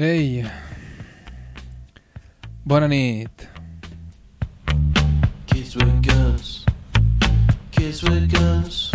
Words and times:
Ei, 0.00 0.44
bona 2.64 2.86
nit. 2.86 3.48
Kids 5.46 5.74
with 5.74 6.02
guns, 6.06 6.64
kids 7.72 8.04
with 8.04 8.30
guns, 8.30 8.92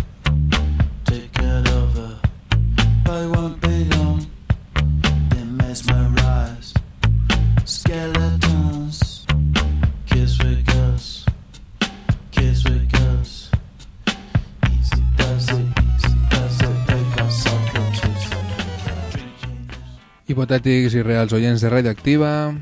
Hipotètics 20.54 20.94
i 20.94 21.02
reals 21.02 21.32
oients 21.34 21.64
de 21.66 21.70
Radioactiva, 21.72 22.54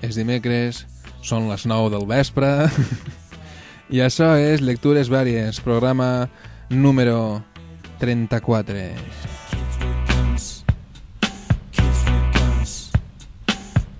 és 0.00 0.16
dimecres, 0.16 0.86
són 1.20 1.50
les 1.50 1.66
9 1.68 1.90
del 1.92 2.06
vespre, 2.08 2.48
i 3.94 4.00
això 4.00 4.30
és 4.40 4.62
Lectures 4.64 5.10
Vàries, 5.12 5.58
programa 5.60 6.30
número 6.72 7.42
34. 8.00 8.72
Kids 9.50 9.76
with 9.82 10.08
guns, 10.08 10.46
kids 11.76 12.00
with 12.08 12.38
guns. 12.38 12.72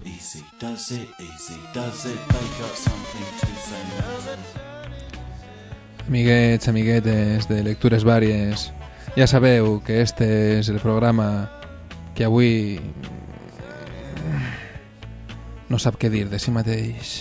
Easy 0.08 0.40
does 0.56 0.88
it, 0.96 1.04
easy 1.20 1.60
does 1.74 2.06
it, 2.08 2.16
they 2.32 2.48
got 2.56 2.72
something 2.72 3.28
to 3.42 3.52
say. 3.68 3.84
Amiguets, 6.08 6.72
amiguetes 6.72 7.50
de 7.52 7.60
Lectures 7.68 8.08
Vàries, 8.08 8.70
ja 9.12 9.28
sabeu 9.28 9.82
que 9.84 10.00
este 10.00 10.32
és 10.56 10.72
el 10.72 10.80
programa 10.80 11.50
que 12.16 12.24
avui 12.24 12.80
no 15.68 15.78
sap 15.82 15.98
què 15.98 16.10
dir 16.12 16.26
de 16.30 16.38
si 16.38 16.52
mateix. 16.54 17.16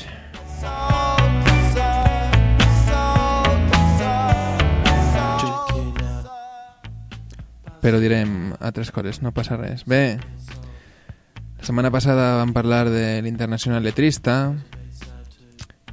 Però 7.86 8.00
direm 8.02 8.56
altres 8.58 8.90
coses, 8.90 9.22
no 9.22 9.34
passa 9.34 9.60
res. 9.62 9.84
Bé, 9.86 10.18
la 10.18 11.66
setmana 11.66 11.92
passada 11.94 12.36
vam 12.40 12.54
parlar 12.54 12.88
de 12.90 13.22
l'Internacional 13.22 13.86
Letrista, 13.86 14.56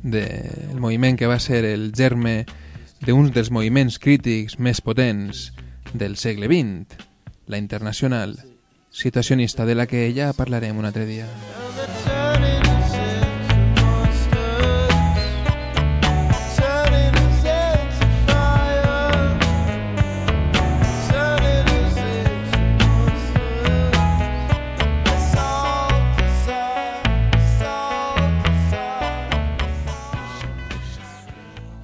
del 0.02 0.80
moviment 0.80 1.16
que 1.16 1.28
va 1.28 1.38
ser 1.38 1.64
el 1.68 1.92
germe 1.92 2.42
d'un 3.04 3.30
dels 3.34 3.50
moviments 3.54 3.98
crítics 4.02 4.58
més 4.58 4.80
potents 4.80 5.50
del 5.92 6.16
segle 6.16 6.48
XX, 6.48 6.96
la 7.46 7.60
Internacional, 7.60 8.38
situacionista 8.90 9.66
de 9.66 9.76
la 9.76 9.86
que 9.86 10.08
ja 10.16 10.32
parlarem 10.32 10.78
un 10.78 10.88
altre 10.88 11.06
dia. 11.06 11.28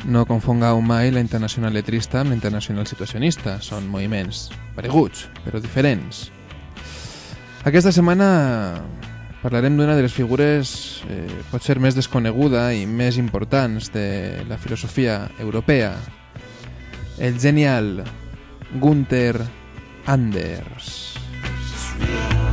No 0.09 0.25
confongueu 0.25 0.81
mai 0.81 1.11
la 1.13 1.21
Internacional 1.21 1.75
Letrista 1.77 2.23
amb 2.23 2.33
la 2.33 2.37
Internacional 2.39 2.87
Situacionista. 2.89 3.59
Són 3.61 3.91
moviments 3.93 4.47
pareguts, 4.73 5.27
però 5.45 5.61
diferents. 5.61 6.31
Aquesta 7.69 7.93
setmana 7.93 8.29
parlarem 9.43 9.77
d'una 9.77 9.99
de 9.99 10.07
les 10.07 10.17
figures 10.17 10.73
eh, 11.13 11.29
potser 11.53 11.77
més 11.77 11.99
desconeguda 11.99 12.71
i 12.73 12.87
més 12.89 13.21
importants 13.21 13.93
de 13.93 14.09
la 14.49 14.57
filosofia 14.57 15.27
europea, 15.39 15.93
el 17.21 17.37
genial 17.37 18.01
Gunther 18.81 19.45
Anders. 20.09 21.19
Push 21.45 22.48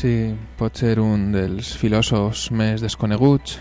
Sí, 0.00 0.32
pot 0.56 0.78
ser 0.80 0.94
un 0.96 1.26
dels 1.34 1.74
filòsofs 1.76 2.46
més 2.56 2.80
desconeguts. 2.80 3.58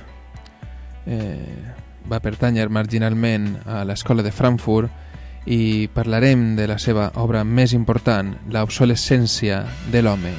Eh, 1.03 1.65
va 2.07 2.21
pertànyer 2.23 2.69
marginalment 2.71 3.49
a 3.67 3.81
l'escola 3.83 4.23
de 4.23 4.31
Frankfurt 4.31 5.51
i 5.51 5.89
parlarem 5.91 6.53
de 6.55 6.71
la 6.71 6.79
seva 6.79 7.11
obra 7.19 7.43
més 7.43 7.75
important, 7.75 8.37
l'obsolescència 8.55 9.65
de 9.91 10.07
l'home. 10.07 10.31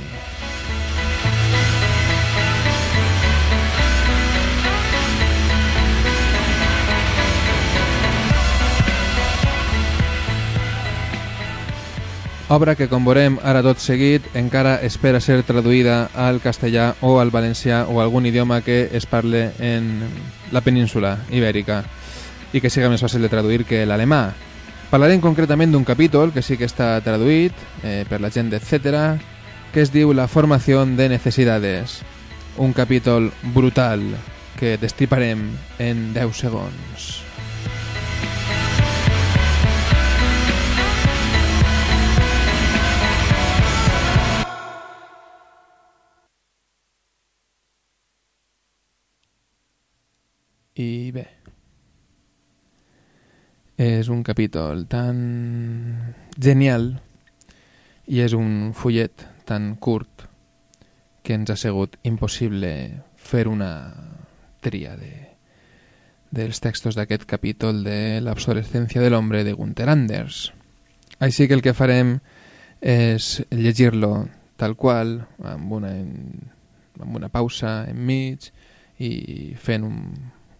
Obra 12.51 12.75
que, 12.75 12.89
com 12.91 13.05
veurem 13.07 13.37
ara 13.47 13.61
tot 13.63 13.79
seguit, 13.79 14.25
encara 14.35 14.73
espera 14.83 15.21
ser 15.23 15.37
traduïda 15.47 16.09
al 16.19 16.41
castellà 16.43 16.97
o 16.99 17.13
al 17.23 17.31
valencià 17.31 17.85
o 17.87 18.01
algun 18.03 18.27
idioma 18.27 18.59
que 18.67 18.89
es 18.91 19.07
parle 19.07 19.53
en 19.63 20.03
la 20.51 20.59
península 20.61 21.13
ibèrica 21.31 21.85
i 22.51 22.59
que 22.59 22.73
siga 22.75 22.91
més 22.91 23.07
fàcil 23.07 23.23
de 23.23 23.31
traduir 23.31 23.63
que 23.71 23.85
l'alemà. 23.87 24.33
Parlarem 24.91 25.23
concretament 25.23 25.71
d'un 25.71 25.87
capítol 25.87 26.35
que 26.35 26.43
sí 26.43 26.59
que 26.59 26.67
està 26.67 26.97
traduït 27.07 27.55
eh, 27.85 28.03
per 28.11 28.19
la 28.19 28.35
gent 28.35 28.51
d'Etcètera, 28.51 29.15
que 29.71 29.87
es 29.87 29.95
diu 29.95 30.11
La 30.11 30.27
formació 30.27 30.83
de 30.83 31.07
necessitats. 31.07 32.01
Un 32.59 32.75
capítol 32.75 33.31
brutal 33.55 34.03
que 34.59 34.75
destriparem 34.75 35.53
en 35.79 36.09
10 36.19 36.35
segons. 36.35 37.30
I 50.81 51.11
bé, 51.13 51.27
és 53.81 54.09
un 54.13 54.23
capítol 54.25 54.87
tan 54.89 55.21
genial 56.37 56.91
i 58.09 58.21
és 58.25 58.35
un 58.37 58.73
fullet 58.77 59.25
tan 59.49 59.75
curt 59.81 60.27
que 61.25 61.37
ens 61.37 61.53
ha 61.53 61.57
sigut 61.61 61.99
impossible 62.09 62.71
fer 63.17 63.47
una 63.49 63.73
tria 64.65 64.97
de, 65.01 65.13
dels 66.31 66.61
textos 66.61 66.97
d'aquest 66.97 67.25
capítol 67.29 67.85
de 67.85 68.21
l'obsolescència 68.25 69.01
de 69.01 69.13
l'hombre 69.13 69.45
de 69.45 69.57
Gunther 69.57 69.89
Anders. 69.93 70.51
Així 71.21 71.49
que 71.49 71.57
el 71.57 71.65
que 71.65 71.77
farem 71.77 72.19
és 72.81 73.41
llegir-lo 73.53 74.29
tal 74.61 74.77
qual, 74.77 75.19
amb 75.45 75.73
una, 75.73 75.93
amb 77.01 77.17
una 77.17 77.33
pausa 77.33 77.83
enmig 77.89 78.49
i 79.01 79.57
fent 79.57 79.89
un, 79.89 79.99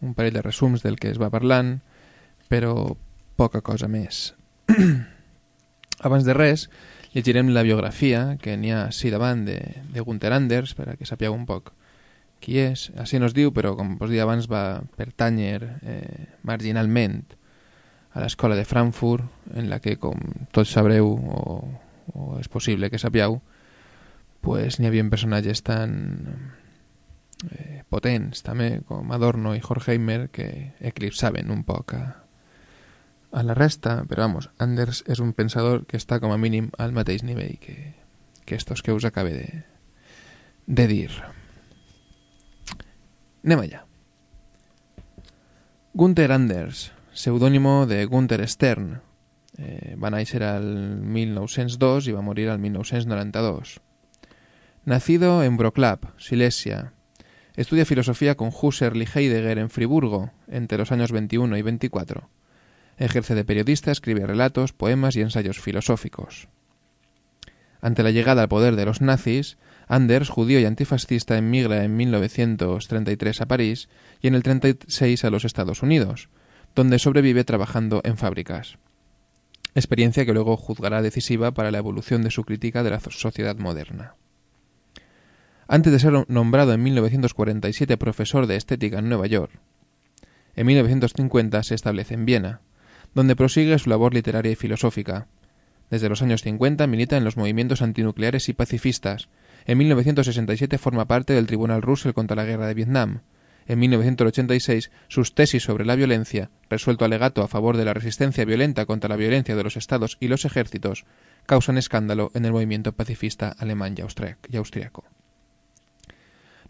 un 0.01 0.15
parell 0.15 0.35
de 0.35 0.43
resums 0.43 0.85
del 0.85 0.99
que 0.99 1.11
es 1.13 1.21
va 1.21 1.33
parlant, 1.33 1.79
però 2.49 2.97
poca 3.37 3.63
cosa 3.65 3.89
més. 3.89 4.35
Abans 6.07 6.25
de 6.25 6.35
res, 6.37 6.69
llegirem 7.13 7.51
la 7.55 7.65
biografia 7.67 8.39
que 8.41 8.57
n'hi 8.57 8.73
ha 8.73 8.87
així 8.89 9.11
davant 9.13 9.45
de, 9.49 9.59
de 9.93 10.05
Gunther 10.05 10.33
Anders, 10.37 10.75
per 10.79 10.89
a 10.91 10.97
que 10.97 11.09
sapigueu 11.09 11.37
un 11.37 11.47
poc 11.49 11.73
qui 12.41 12.59
és. 12.63 12.89
Així 12.99 13.21
no 13.21 13.29
es 13.29 13.37
diu, 13.37 13.53
però 13.53 13.75
com 13.77 13.97
vos 14.01 14.11
dia 14.11 14.25
abans 14.25 14.49
va 14.51 14.81
pertànyer 14.97 15.61
eh, 15.83 16.27
marginalment 16.49 17.21
a 18.17 18.25
l'escola 18.25 18.57
de 18.59 18.65
Frankfurt, 18.67 19.27
en 19.55 19.69
la 19.71 19.79
que, 19.83 19.97
com 20.01 20.19
tots 20.51 20.73
sabreu, 20.75 21.13
o, 21.13 21.61
o 22.15 22.39
és 22.41 22.51
possible 22.51 22.91
que 22.91 22.99
sapigueu, 22.99 23.39
pues, 24.41 24.81
n'hi 24.81 24.89
havia 24.89 25.07
personatges 25.13 25.63
tan 25.63 25.93
eh, 27.53 27.80
potents 27.91 28.45
també 28.47 28.81
com 28.87 29.11
Adorno 29.13 29.55
i 29.57 29.63
Horkheimer 29.63 30.31
que 30.35 30.47
eclipsaven 30.81 31.51
un 31.51 31.65
poc 31.69 31.95
a, 31.99 32.05
la 33.43 33.55
resta, 33.55 34.01
però 34.09 34.29
vamos, 34.29 34.49
Anders 34.59 35.03
és 35.07 35.21
un 35.23 35.35
pensador 35.35 35.85
que 35.87 35.99
està 35.99 36.21
com 36.23 36.33
a 36.35 36.39
mínim 36.39 36.71
al 36.79 36.95
mateix 36.97 37.23
nivell 37.27 37.59
que, 37.63 37.77
que 38.47 38.57
estos 38.57 38.83
que 38.83 38.95
us 38.95 39.07
acabe 39.07 39.35
de, 39.35 39.63
de 40.67 40.87
dir. 40.91 41.11
Anem 43.45 43.67
allà. 43.67 43.85
Gunther 45.95 46.31
Anders, 46.33 46.91
seudónimo 47.13 47.87
de 47.87 48.05
Gunther 48.07 48.47
Stern, 48.49 49.01
Eh, 49.61 49.97
va 50.01 50.09
néixer 50.09 50.41
al 50.47 50.65
1902 51.05 52.09
i 52.09 52.15
va 52.17 52.25
morir 52.25 52.49
al 52.49 52.61
1992. 52.63 53.77
Nacido 54.89 55.43
en 55.45 55.59
Wrocław, 55.59 56.15
Silesia, 56.17 56.93
estudia 57.61 57.85
filosofía 57.85 58.37
con 58.37 58.51
Husserl 58.51 59.03
y 59.03 59.07
Heidegger 59.13 59.59
en 59.59 59.69
Friburgo 59.69 60.31
entre 60.49 60.79
los 60.79 60.93
años 60.93 61.13
21 61.13 61.59
y 61.59 61.63
24. 61.63 62.31
Ejerce 62.97 63.35
de 63.35 63.45
periodista, 63.45 63.93
escribe 63.93 64.27
relatos, 64.27 64.73
poemas 64.73 65.15
y 65.17 65.21
ensayos 65.21 65.61
filosóficos. 65.61 66.49
Ante 67.83 68.03
la 68.03 68.11
llegada 68.11 68.43
al 68.43 68.49
poder 68.49 68.77
de 68.77 68.87
los 68.87 69.03
nazis, 69.03 69.59
Anders, 69.89 70.29
judío 70.31 70.59
y 70.61 70.65
antifascista, 70.65 71.37
emigra 71.37 71.85
en 71.85 71.97
1933 71.97 73.41
a 73.41 73.47
París 73.47 73.89
y 74.23 74.29
en 74.29 74.35
el 74.35 74.43
36 74.43 75.25
a 75.25 75.31
los 75.31 75.45
Estados 75.45 75.83
Unidos, 75.83 76.31
donde 76.75 76.99
sobrevive 76.99 77.45
trabajando 77.45 78.01
en 78.05 78.17
fábricas. 78.17 78.79
Experiencia 79.75 80.25
que 80.25 80.33
luego 80.33 80.57
juzgará 80.57 81.03
decisiva 81.03 81.53
para 81.53 81.71
la 81.71 81.79
evolución 81.79 82.23
de 82.23 82.31
su 82.31 82.45
crítica 82.45 82.83
de 82.83 82.91
la 82.91 83.01
sociedad 83.01 83.57
moderna. 83.57 84.15
Antes 85.73 85.93
de 85.93 86.01
ser 86.01 86.25
nombrado 86.27 86.73
en 86.73 86.83
1947 86.83 87.97
profesor 87.97 88.49
de 88.49 88.57
estética 88.57 88.99
en 88.99 89.09
Nueva 89.09 89.29
York, 89.29 89.53
en 90.57 90.67
1950 90.67 91.63
se 91.63 91.77
establece 91.77 92.15
en 92.15 92.27
Viena, 92.27 92.61
donde 93.15 93.37
prosigue 93.37 93.79
su 93.79 93.89
labor 93.89 94.13
literaria 94.13 94.51
y 94.51 94.57
filosófica. 94.57 95.29
Desde 95.89 96.09
los 96.09 96.23
años 96.23 96.43
50 96.43 96.89
milita 96.89 97.17
en 97.17 97.23
los 97.23 97.37
movimientos 97.37 97.83
antinucleares 97.83 98.49
y 98.49 98.53
pacifistas. 98.53 99.29
En 99.65 99.79
1967 99.79 100.77
forma 100.77 101.07
parte 101.07 101.35
del 101.35 101.47
Tribunal 101.47 101.83
Russell 101.83 102.15
contra 102.15 102.35
la 102.35 102.45
Guerra 102.45 102.67
de 102.67 102.75
Vietnam. 102.75 103.21
En 103.69 103.79
1986, 103.79 104.91
sus 105.07 105.37
tesis 105.37 105.63
sobre 105.63 105.85
la 105.85 105.95
violencia, 105.95 106.51
resuelto 106.69 107.05
alegato 107.05 107.45
a 107.45 107.49
favor 107.49 107.77
de 107.77 107.85
la 107.85 107.95
resistencia 107.95 108.45
violenta 108.45 108.87
contra 108.87 109.09
la 109.09 109.15
violencia 109.15 109.55
de 109.55 109.63
los 109.63 109.77
estados 109.77 110.17
y 110.19 110.27
los 110.27 110.45
ejércitos, 110.45 111.05
causan 111.47 111.79
escándalo 111.79 112.33
en 112.35 112.45
el 112.45 112.51
movimiento 112.51 112.91
pacifista 112.91 113.55
alemán 113.57 113.95
y 113.97 114.57
austriaco. 114.57 115.05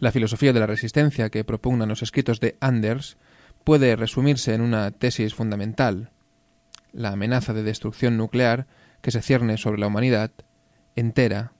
La 0.00 0.12
filosofía 0.12 0.54
de 0.54 0.60
la 0.60 0.66
resistencia 0.66 1.28
que 1.28 1.44
propugnan 1.44 1.90
los 1.90 2.02
escritos 2.02 2.40
de 2.40 2.56
Anders 2.60 3.18
puede 3.64 3.94
resumirse 3.96 4.54
en 4.54 4.62
una 4.62 4.90
tesis 4.90 5.34
fundamental, 5.34 6.10
la 6.92 7.10
amenaza 7.10 7.52
de 7.52 7.62
destrucción 7.62 8.16
nuclear 8.16 8.66
que 9.02 9.10
se 9.10 9.20
cierne 9.20 9.58
sobre 9.58 9.78
la 9.78 9.86
humanidad 9.86 10.32
entera 10.96 11.52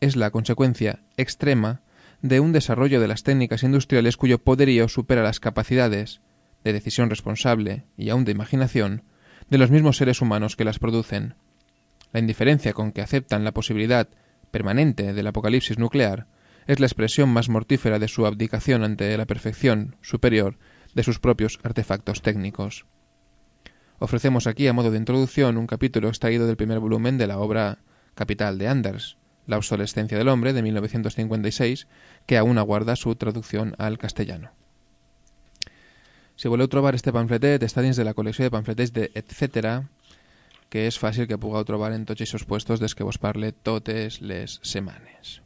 es 0.00 0.14
la 0.14 0.30
consecuencia 0.30 1.00
extrema 1.16 1.80
de 2.20 2.40
un 2.40 2.52
desarrollo 2.52 3.00
de 3.00 3.08
las 3.08 3.22
técnicas 3.22 3.62
industriales 3.62 4.18
cuyo 4.18 4.38
poderío 4.38 4.88
supera 4.88 5.22
las 5.22 5.40
capacidades 5.40 6.20
de 6.64 6.74
decisión 6.74 7.08
responsable 7.08 7.84
y 7.96 8.10
aun 8.10 8.26
de 8.26 8.32
imaginación 8.32 9.04
de 9.48 9.56
los 9.56 9.70
mismos 9.70 9.96
seres 9.96 10.20
humanos 10.20 10.54
que 10.54 10.64
las 10.64 10.78
producen. 10.78 11.34
La 12.12 12.20
indiferencia 12.20 12.74
con 12.74 12.92
que 12.92 13.00
aceptan 13.00 13.42
la 13.42 13.52
posibilidad 13.52 14.08
permanente 14.50 15.14
del 15.14 15.26
apocalipsis 15.26 15.78
nuclear 15.78 16.26
es 16.66 16.80
la 16.80 16.86
expresión 16.86 17.28
más 17.28 17.48
mortífera 17.48 17.98
de 17.98 18.08
su 18.08 18.26
abdicación 18.26 18.82
ante 18.82 19.16
la 19.16 19.26
perfección 19.26 19.96
superior 20.02 20.58
de 20.94 21.02
sus 21.02 21.20
propios 21.20 21.60
artefactos 21.62 22.22
técnicos. 22.22 22.86
Ofrecemos 23.98 24.46
aquí, 24.46 24.66
a 24.66 24.72
modo 24.72 24.90
de 24.90 24.98
introducción, 24.98 25.56
un 25.56 25.66
capítulo 25.66 26.08
extraído 26.08 26.46
del 26.46 26.56
primer 26.56 26.80
volumen 26.80 27.18
de 27.18 27.26
la 27.26 27.38
obra 27.38 27.78
capital 28.14 28.58
de 28.58 28.68
Anders, 28.68 29.16
La 29.46 29.58
obsolescencia 29.58 30.18
del 30.18 30.28
hombre, 30.28 30.52
de 30.52 30.62
1956, 30.62 31.86
que 32.26 32.36
aún 32.36 32.58
aguarda 32.58 32.96
su 32.96 33.14
traducción 33.14 33.76
al 33.78 33.96
castellano. 33.96 34.50
Si 36.34 36.50
voleu 36.50 36.66
trobar 36.68 36.98
este 36.98 37.14
pamfletet, 37.14 37.62
està 37.62 37.80
dins 37.80 37.96
de 37.96 38.04
la 38.04 38.12
col·lecció 38.12 38.44
de 38.44 38.52
pamfletets 38.52 38.92
de 38.92 39.06
Etcètera, 39.14 39.86
que 40.68 40.84
és 40.90 40.98
fàcil 40.98 41.30
que 41.30 41.38
pugueu 41.40 41.64
trobar 41.64 41.94
en 41.94 42.04
tots 42.04 42.26
aquests 42.26 42.44
puestos 42.44 42.82
des 42.82 42.92
que 42.92 43.06
vos 43.06 43.22
parle 43.22 43.54
totes 43.54 44.18
les 44.20 44.58
setmanes. 44.66 45.45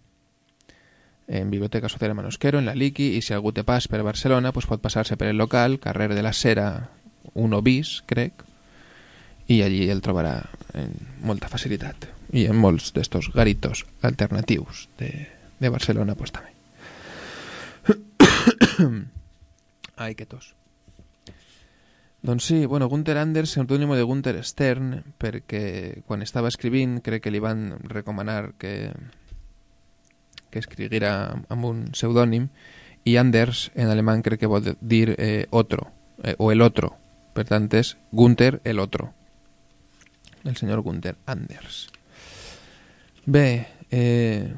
En 1.31 1.49
Biblioteca 1.49 1.89
Social 1.89 2.15
Manosquero, 2.19 2.59
en 2.59 2.67
la 2.67 2.75
Liki, 2.75 3.13
i 3.15 3.23
si 3.23 3.37
algú 3.37 3.53
té 3.55 3.63
pas 3.63 3.87
per 3.87 4.03
Barcelona, 4.03 4.51
pues 4.51 4.67
pot 4.67 4.83
passar-se 4.83 5.15
per 5.17 5.29
el 5.31 5.39
local, 5.39 5.79
carrer 5.79 6.11
de 6.11 6.25
la 6.27 6.33
Cera, 6.35 6.91
un 7.39 7.55
bis, 7.63 8.01
crec, 8.11 8.43
i 9.47 9.63
allí 9.63 9.85
el 9.91 10.03
trobarà 10.03 10.41
en 10.75 10.91
molta 11.23 11.47
facilitat. 11.51 12.09
I 12.35 12.49
en 12.51 12.59
molts 12.59 12.91
d'estos 12.95 13.31
garitos 13.35 13.85
alternatius 14.03 14.89
de, 14.99 15.29
de 15.63 15.69
Barcelona, 15.71 16.19
pues 16.19 16.35
també. 16.35 16.51
Ai, 20.03 20.15
que 20.19 20.27
tos. 20.27 20.55
Doncs 22.23 22.45
sí, 22.45 22.67
bueno, 22.67 22.89
Gunther 22.89 23.17
Anders, 23.17 23.55
pseudònimo 23.55 23.97
de 23.97 24.05
Gunther 24.05 24.37
Stern, 24.45 25.15
perquè 25.17 26.03
quan 26.07 26.21
estava 26.21 26.51
escrivint 26.53 26.99
crec 27.01 27.25
que 27.25 27.33
li 27.33 27.41
van 27.41 27.79
recomanar 27.89 28.53
que, 28.61 28.93
que 30.51 30.63
escriguera 30.63 31.15
amb 31.49 31.65
un 31.65 31.85
pseudònim 31.95 32.51
i 33.05 33.17
Anders 33.17 33.71
en 33.75 33.89
alemany 33.89 34.23
crec 34.23 34.43
que 34.43 34.51
vol 34.51 34.75
dir 34.81 35.15
eh, 35.17 35.47
otro, 35.51 35.89
eh, 36.23 36.35
o 36.39 36.53
el 36.53 36.61
otro, 36.61 36.97
Per 37.35 37.47
tant, 37.47 37.69
és 37.79 37.95
Gunther 38.13 38.61
el 38.65 38.81
otro. 38.81 39.13
El 40.45 40.57
senyor 40.57 40.83
Gunther 40.83 41.17
Anders. 41.27 41.89
Bé, 43.27 43.69
eh, 43.91 44.53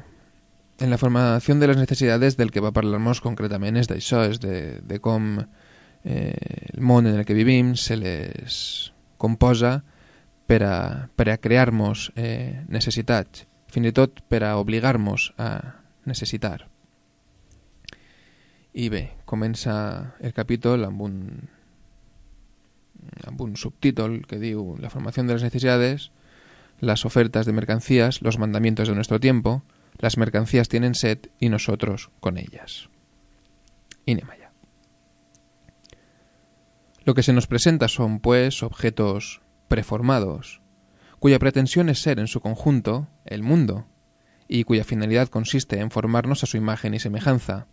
en 0.79 0.89
la 0.89 0.97
formació 0.97 1.55
de 1.55 1.69
les 1.69 1.77
necessitats 1.77 2.37
del 2.39 2.51
que 2.51 2.63
va 2.63 2.73
parlar-nos 2.73 3.21
concretament 3.21 3.77
és 3.77 3.89
d'això, 3.91 4.23
és 4.31 4.41
de, 4.41 4.81
de 4.81 4.99
com 5.03 5.37
eh, 5.39 6.33
el 6.73 6.81
món 6.81 7.07
en 7.07 7.19
el 7.19 7.27
que 7.27 7.37
vivim 7.37 7.75
se 7.75 7.99
les 7.99 8.57
composa 9.21 9.83
per 10.47 10.63
a, 10.65 10.75
per 11.15 11.29
a 11.29 11.37
crear-nos 11.37 12.09
eh, 12.15 12.65
necessitats, 12.67 13.45
fins 13.69 13.91
i 13.91 13.93
tot 13.95 14.23
per 14.27 14.43
a 14.47 14.57
obligar-nos 14.57 15.31
a 15.37 15.82
necessitar. 16.05 16.69
I 18.73 18.89
bé, 18.89 19.03
comença 19.29 20.15
el 20.19 20.33
capítol 20.33 20.85
amb 20.87 21.01
un 21.05 21.17
un 23.37 23.57
subtítulo 23.57 24.21
que 24.27 24.39
diu 24.39 24.77
La 24.79 24.89
formación 24.89 25.27
de 25.27 25.33
las 25.33 25.43
necesidades, 25.43 26.11
las 26.79 27.05
ofertas 27.05 27.45
de 27.45 27.53
mercancías, 27.53 28.21
los 28.21 28.37
mandamientos 28.37 28.87
de 28.87 28.95
nuestro 28.95 29.19
tiempo, 29.19 29.63
las 29.97 30.17
mercancías 30.17 30.69
tienen 30.69 30.95
sed 30.95 31.19
y 31.39 31.49
nosotros 31.49 32.09
con 32.19 32.37
ellas. 32.37 32.89
Inemaya. 34.05 34.51
Lo 37.05 37.13
que 37.13 37.23
se 37.23 37.33
nos 37.33 37.47
presenta 37.47 37.87
son, 37.87 38.19
pues, 38.19 38.63
objetos 38.63 39.41
preformados, 39.67 40.61
cuya 41.19 41.39
pretensión 41.39 41.89
es 41.89 42.01
ser 42.01 42.19
en 42.19 42.27
su 42.27 42.39
conjunto 42.39 43.07
el 43.25 43.43
mundo, 43.43 43.87
y 44.47 44.63
cuya 44.63 44.83
finalidad 44.83 45.29
consiste 45.29 45.79
en 45.79 45.91
formarnos 45.91 46.43
a 46.43 46.47
su 46.47 46.57
imagen 46.57 46.93
y 46.93 46.99
semejanza. 46.99 47.67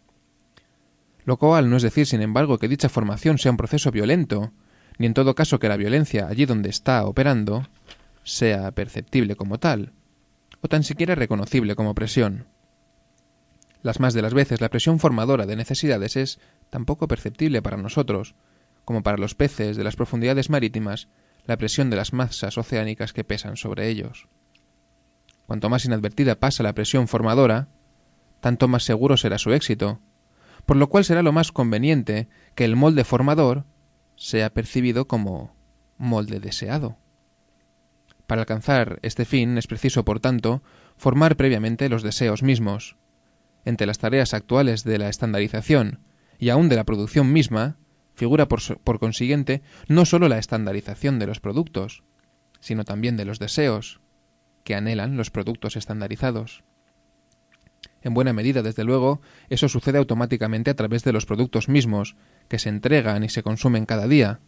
Lo 1.25 1.37
cual 1.39 1.71
no 1.71 1.77
es 1.77 1.83
decir, 1.83 2.07
sin 2.07 2.23
embargo, 2.23 2.59
que 2.59 2.69
dicha 2.69 2.89
formación 2.89 3.39
sea 3.39 3.50
un 3.50 3.57
proceso 3.57 3.91
violento, 3.91 4.53
ni 4.99 5.07
en 5.07 5.15
todo 5.15 5.35
caso 5.35 5.59
que 5.59 5.69
la 5.69 5.77
violencia 5.77 6.27
allí 6.29 6.47
donde 6.47 6.71
está 6.71 7.05
operando 7.05 7.69
sea 8.23 8.71
perceptible 8.73 9.37
como 9.37 9.59
tal, 9.59 9.93
o 10.61 10.69
tan 10.69 10.83
siquiera 10.83 11.15
reconocible 11.15 11.75
como 11.75 11.95
presión. 11.95 12.47
Las 13.83 13.99
más 13.99 14.12
de 14.12 14.23
las 14.23 14.35
veces 14.35 14.61
la 14.61 14.69
presión 14.69 14.99
formadora 14.99 15.47
de 15.47 15.57
necesidades 15.57 16.17
es 16.17 16.39
tan 16.69 16.85
poco 16.85 17.09
perceptible 17.09 17.62
para 17.62 17.77
nosotros, 17.77 18.35
como 18.85 19.03
para 19.03 19.17
los 19.19 19.35
peces 19.35 19.77
de 19.77 19.85
las 19.85 19.97
profundidades 19.97 20.50
marítimas 20.50 21.09
la 21.47 21.57
presión 21.57 21.91
de 21.91 21.97
las 21.97 22.12
masas 22.12 22.59
oceánicas 22.59 23.12
que 23.12 23.25
pesan 23.25 23.57
sobre 23.57 23.89
ellos. 23.89 24.29
Cuanto 25.50 25.69
más 25.69 25.85
inadvertida 25.85 26.38
pasa 26.38 26.62
la 26.62 26.76
presión 26.76 27.09
formadora, 27.09 27.66
tanto 28.38 28.69
más 28.69 28.85
seguro 28.85 29.16
será 29.16 29.37
su 29.37 29.52
éxito, 29.52 29.99
por 30.64 30.76
lo 30.76 30.88
cual 30.88 31.04
será 31.04 31.25
lo 31.25 31.33
más 31.33 31.50
conveniente 31.50 32.28
que 32.54 32.64
el 32.64 32.76
molde 32.76 33.02
formador 33.02 33.64
sea 34.14 34.54
percibido 34.54 35.09
como 35.09 35.57
molde 35.99 36.38
deseado. 36.38 36.99
Para 38.28 38.42
alcanzar 38.42 39.00
este 39.02 39.25
fin 39.25 39.59
es 39.59 39.66
preciso, 39.66 40.04
por 40.04 40.21
tanto, 40.21 40.62
formar 40.97 41.35
previamente 41.35 41.88
los 41.88 42.04
deseos 42.04 42.45
mismos. 42.45 42.97
Entre 43.64 43.88
las 43.88 43.99
tareas 43.99 44.35
actuales 44.35 44.85
de 44.85 44.99
la 44.99 45.09
estandarización 45.09 45.99
y 46.38 46.50
aún 46.50 46.69
de 46.69 46.76
la 46.76 46.85
producción 46.85 47.33
misma, 47.33 47.76
figura 48.14 48.47
por, 48.47 49.00
consiguiente 49.00 49.62
no 49.88 50.04
sólo 50.04 50.28
la 50.28 50.38
estandarización 50.38 51.19
de 51.19 51.26
los 51.26 51.40
productos, 51.40 52.04
sino 52.61 52.85
también 52.85 53.16
de 53.16 53.25
los 53.25 53.40
deseos 53.40 54.00
que 54.64 54.75
anhelan 54.75 55.17
los 55.17 55.31
productos 55.31 55.76
estandarizados. 55.76 56.62
En 58.02 58.14
buena 58.14 58.33
medida, 58.33 58.62
desde 58.62 58.85
luego, 58.85 59.21
eso 59.49 59.69
sucede 59.69 59.99
automáticamente 59.99 60.71
a 60.71 60.75
través 60.75 61.05
de 61.05 61.12
los 61.12 61.26
productos 61.26 61.69
mismos, 61.69 62.17
que 62.49 62.59
se 62.59 62.69
entregan 62.69 63.23
y 63.25 63.29
se 63.29 63.43
consumen 63.43 63.87
cada 63.87 64.09
día, 64.09 64.40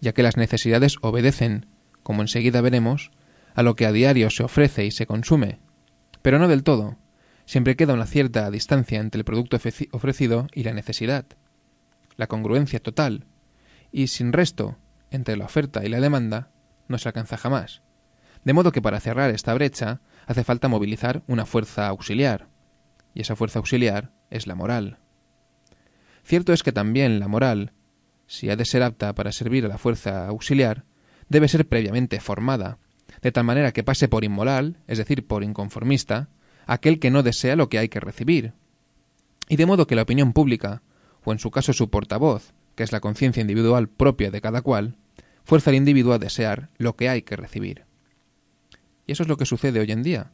ya 0.00 0.12
que 0.12 0.22
las 0.22 0.36
necesidades 0.36 0.96
obedecen, 1.00 1.66
como 2.02 2.22
enseguida 2.22 2.60
veremos, 2.60 3.10
a 3.54 3.62
lo 3.62 3.74
que 3.74 3.86
a 3.86 3.92
diario 3.92 4.30
se 4.30 4.44
ofrece 4.44 4.84
y 4.84 4.90
se 4.90 5.06
consume. 5.06 5.58
Pero 6.22 6.38
no 6.38 6.48
del 6.48 6.62
todo. 6.62 6.96
Siempre 7.46 7.76
queda 7.76 7.94
una 7.94 8.06
cierta 8.06 8.50
distancia 8.50 9.00
entre 9.00 9.18
el 9.20 9.24
producto 9.24 9.58
ofrecido 9.92 10.46
y 10.54 10.62
la 10.62 10.72
necesidad. 10.72 11.26
La 12.16 12.26
congruencia 12.26 12.80
total, 12.80 13.26
y 13.92 14.06
sin 14.06 14.32
resto, 14.32 14.78
entre 15.10 15.36
la 15.36 15.44
oferta 15.44 15.84
y 15.84 15.88
la 15.88 16.00
demanda, 16.00 16.50
no 16.88 16.98
se 16.98 17.08
alcanza 17.08 17.36
jamás. 17.36 17.82
De 18.44 18.52
modo 18.52 18.72
que 18.72 18.82
para 18.82 19.00
cerrar 19.00 19.30
esta 19.30 19.54
brecha 19.54 20.00
hace 20.26 20.44
falta 20.44 20.68
movilizar 20.68 21.22
una 21.26 21.46
fuerza 21.46 21.88
auxiliar, 21.88 22.48
y 23.14 23.22
esa 23.22 23.36
fuerza 23.36 23.58
auxiliar 23.58 24.12
es 24.30 24.46
la 24.46 24.54
moral. 24.54 24.98
Cierto 26.24 26.52
es 26.52 26.62
que 26.62 26.72
también 26.72 27.20
la 27.20 27.28
moral, 27.28 27.72
si 28.26 28.50
ha 28.50 28.56
de 28.56 28.64
ser 28.64 28.82
apta 28.82 29.14
para 29.14 29.32
servir 29.32 29.64
a 29.64 29.68
la 29.68 29.78
fuerza 29.78 30.26
auxiliar, 30.28 30.84
debe 31.28 31.48
ser 31.48 31.68
previamente 31.68 32.20
formada, 32.20 32.78
de 33.22 33.32
tal 33.32 33.44
manera 33.44 33.72
que 33.72 33.84
pase 33.84 34.08
por 34.08 34.24
inmoral, 34.24 34.78
es 34.86 34.98
decir, 34.98 35.26
por 35.26 35.42
inconformista, 35.42 36.28
aquel 36.66 36.98
que 36.98 37.10
no 37.10 37.22
desea 37.22 37.56
lo 37.56 37.68
que 37.68 37.78
hay 37.78 37.88
que 37.88 38.00
recibir, 38.00 38.52
y 39.48 39.56
de 39.56 39.66
modo 39.66 39.86
que 39.86 39.94
la 39.94 40.02
opinión 40.02 40.32
pública, 40.32 40.82
o 41.24 41.32
en 41.32 41.38
su 41.38 41.50
caso 41.50 41.72
su 41.72 41.90
portavoz, 41.90 42.52
que 42.74 42.82
es 42.82 42.92
la 42.92 43.00
conciencia 43.00 43.40
individual 43.40 43.88
propia 43.88 44.30
de 44.30 44.40
cada 44.40 44.62
cual, 44.62 44.96
fuerza 45.44 45.70
al 45.70 45.76
individuo 45.76 46.12
a 46.14 46.18
desear 46.18 46.70
lo 46.76 46.96
que 46.96 47.08
hay 47.08 47.22
que 47.22 47.36
recibir. 47.36 47.84
Y 49.06 49.12
eso 49.12 49.22
es 49.22 49.28
lo 49.28 49.36
que 49.36 49.46
sucede 49.46 49.80
hoy 49.80 49.90
en 49.92 50.02
día. 50.02 50.32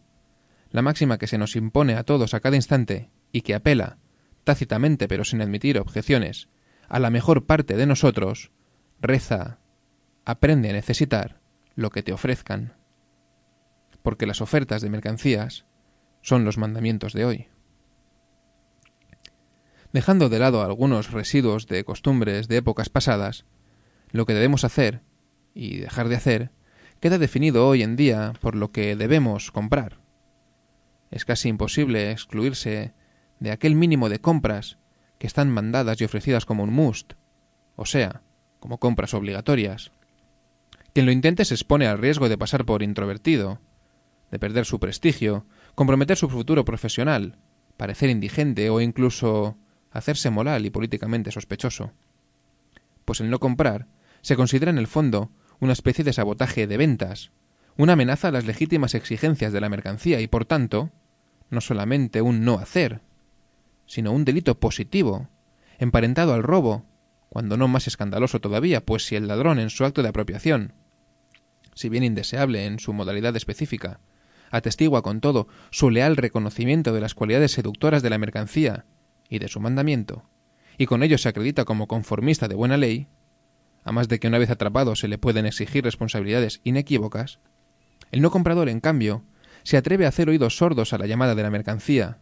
La 0.71 0.83
máxima 0.83 1.19
que 1.19 1.27
se 1.27 1.39
nos 1.39 1.57
impone 1.57 1.95
a 1.95 2.05
todos 2.05 2.35
a 2.35 2.41
cada 2.41 2.57
instante 2.57 3.11
y 3.33 3.43
que 3.43 3.55
apela, 3.55 3.99
tácitamente 4.45 5.09
pero 5.09 5.25
sin 5.25 5.43
admitir 5.43 5.79
objeciones, 5.79 6.49
a 6.89 6.99
la 6.99 7.11
mejor 7.11 7.47
parte 7.47 7.77
de 7.77 7.87
nosotros, 7.87 8.53
reza, 9.01 9.59
aprende 10.25 10.71
a 10.71 10.73
necesitar 10.73 11.41
lo 11.75 11.91
que 11.91 12.03
te 12.03 12.13
ofrezcan. 12.13 12.75
Porque 14.03 14.27
las 14.27 14.41
ofertas 14.41 14.83
de 14.83 14.91
mercancías 14.91 15.67
son 16.23 16.45
los 16.45 16.59
mandamientos 16.59 17.13
de 17.13 17.25
hoy. 17.25 17.49
Dejando 19.93 20.29
de 20.29 20.39
lado 20.39 20.63
algunos 20.63 21.11
residuos 21.11 21.67
de 21.67 21.85
costumbres 21.85 22.47
de 22.47 22.59
épocas 22.59 22.89
pasadas, 22.89 23.45
lo 24.13 24.25
que 24.25 24.35
debemos 24.35 24.65
hacer 24.65 25.03
y 25.53 25.79
dejar 25.79 26.09
de 26.09 26.17
hacer 26.17 26.51
queda 27.01 27.19
definido 27.19 27.67
hoy 27.67 27.83
en 27.83 27.97
día 27.97 28.35
por 28.41 28.55
lo 28.55 28.71
que 28.71 28.95
debemos 28.95 29.51
comprar. 29.51 29.99
Es 31.11 31.25
casi 31.25 31.49
imposible 31.49 32.13
excluirse 32.13 32.93
de 33.41 33.51
aquel 33.51 33.75
mínimo 33.75 34.09
de 34.09 34.21
compras 34.21 34.79
que 35.19 35.27
están 35.27 35.51
mandadas 35.51 36.01
y 36.01 36.05
ofrecidas 36.05 36.45
como 36.45 36.63
un 36.63 36.73
must, 36.73 37.15
o 37.77 37.87
sea, 37.87 38.23
como 38.61 38.79
compras 38.79 39.15
obligatorias. 39.15 39.91
Quien 40.93 41.07
lo 41.07 41.13
intente 41.13 41.45
se 41.45 41.55
expone 41.55 41.87
al 41.87 41.99
riesgo 41.99 42.29
de 42.29 42.39
pasar 42.39 42.65
por 42.65 42.83
introvertido, 42.83 43.61
de 44.31 44.39
perder 44.39 44.67
su 44.67 44.79
prestigio, 44.79 45.47
comprometer 45.75 46.17
su 46.17 46.29
futuro 46.29 46.65
profesional, 46.65 47.39
parecer 47.77 48.11
indigente 48.11 48.69
o 48.71 48.81
incluso 48.81 49.57
hacerse 49.91 50.31
moral 50.31 50.67
y 50.67 50.71
políticamente 50.71 51.31
sospechoso. 51.31 51.93
Pues 53.05 53.21
el 53.21 53.31
no 53.31 53.41
comprar 53.41 53.89
se 54.21 54.37
considera 54.37 54.71
en 54.71 54.79
el 54.79 54.87
fondo 54.87 55.33
una 55.61 55.73
especie 55.73 56.05
de 56.05 56.13
sabotaje 56.13 56.67
de 56.67 56.77
ventas, 56.77 57.31
una 57.77 57.93
amenaza 57.93 58.29
a 58.29 58.33
las 58.33 58.47
legítimas 58.47 58.95
exigencias 58.95 59.53
de 59.53 59.61
la 59.61 59.69
mercancía 59.69 60.21
y, 60.21 60.27
por 60.27 60.45
tanto, 60.45 60.91
no 61.51 61.61
solamente 61.61 62.23
un 62.23 62.45
no 62.45 62.59
hacer, 62.59 63.01
sino 63.87 64.13
un 64.13 64.25
delito 64.25 64.59
positivo, 64.59 65.29
emparentado 65.79 66.35
al 66.35 66.43
robo, 66.43 66.85
cuando 67.29 67.57
no 67.57 67.69
más 67.69 67.87
escandaloso 67.87 68.41
todavía, 68.41 68.85
pues 68.85 69.05
si 69.07 69.17
el 69.17 69.29
ladrón 69.29 69.59
en 69.59 69.71
su 69.71 69.85
acto 69.85 70.03
de 70.03 70.09
apropiación, 70.09 70.75
si 71.75 71.89
bien 71.89 72.05
indeseable 72.05 72.67
en 72.67 72.79
su 72.79 72.93
modalidad 72.93 73.37
específica, 73.37 74.01
atestigua 74.51 75.03
con 75.03 75.21
todo 75.21 75.47
su 75.71 75.91
leal 75.91 76.17
reconocimiento 76.17 76.93
de 76.93 77.01
las 77.01 77.15
cualidades 77.15 77.53
seductoras 77.53 78.03
de 78.03 78.11
la 78.11 78.19
mercancía 78.19 78.85
y 79.29 79.39
de 79.39 79.49
su 79.49 79.61
mandamiento, 79.61 80.25
y 80.77 80.87
con 80.87 81.03
ello 81.03 81.19
se 81.19 81.29
acredita 81.29 81.65
como 81.65 81.87
conformista 81.87 82.49
de 82.49 82.55
buena 82.55 82.77
ley, 82.77 83.07
a 83.85 83.93
más 83.93 84.09
de 84.09 84.19
que 84.19 84.29
una 84.29 84.39
vez 84.39 84.51
atrapado 84.51 84.97
se 84.97 85.09
le 85.09 85.19
pueden 85.19 85.47
exigir 85.47 85.85
responsabilidades 85.85 86.61
inequívocas, 86.65 87.41
el 88.11 88.23
no 88.23 88.31
comprador, 88.31 88.69
en 88.69 88.81
cambio, 88.81 89.25
se 89.63 89.77
atreve 89.77 90.07
a 90.07 90.09
hacer 90.09 90.29
oídos 90.29 90.57
sordos 90.57 90.93
a 90.93 90.99
la 90.99 91.07
llamada 91.07 91.35
de 91.35 91.43
la 91.43 91.51
mercancía, 91.51 92.19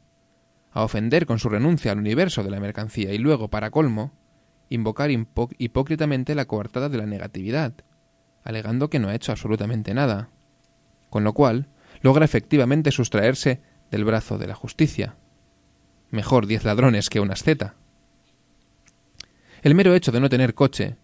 a 0.72 0.82
ofender 0.82 1.26
con 1.26 1.38
su 1.38 1.48
renuncia 1.48 1.92
al 1.92 1.98
universo 1.98 2.42
de 2.42 2.50
la 2.50 2.60
mercancía 2.60 3.12
y 3.12 3.18
luego, 3.18 3.48
para 3.48 3.70
colmo, 3.70 4.12
invocar 4.68 5.10
hipócritamente 5.10 6.34
la 6.34 6.44
coartada 6.44 6.88
de 6.88 6.98
la 6.98 7.06
negatividad, 7.06 7.72
alegando 8.44 8.90
que 8.90 8.98
no 8.98 9.08
ha 9.08 9.14
hecho 9.14 9.32
absolutamente 9.32 9.94
nada, 9.94 10.30
con 11.10 11.24
lo 11.24 11.32
cual 11.32 11.68
logra 12.02 12.24
efectivamente 12.24 12.90
sustraerse 12.90 13.62
del 13.90 14.04
brazo 14.04 14.38
de 14.38 14.46
la 14.46 14.54
justicia. 14.54 15.16
Mejor 16.10 16.46
diez 16.46 16.64
ladrones 16.64 17.08
que 17.08 17.20
una 17.20 17.32
asceta. 17.32 17.74
El 19.62 19.74
mero 19.74 19.94
hecho 19.94 20.12
de 20.12 20.20
no 20.20 20.28
tener 20.28 20.54
coche, 20.54 20.96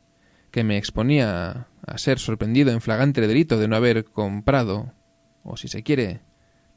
que 0.54 0.62
me 0.62 0.78
exponía 0.78 1.66
a 1.84 1.98
ser 1.98 2.20
sorprendido 2.20 2.70
en 2.70 2.80
flagrante 2.80 3.20
delito 3.20 3.58
de 3.58 3.66
no 3.66 3.74
haber 3.74 4.04
comprado, 4.04 4.92
o 5.42 5.56
si 5.56 5.66
se 5.66 5.82
quiere, 5.82 6.20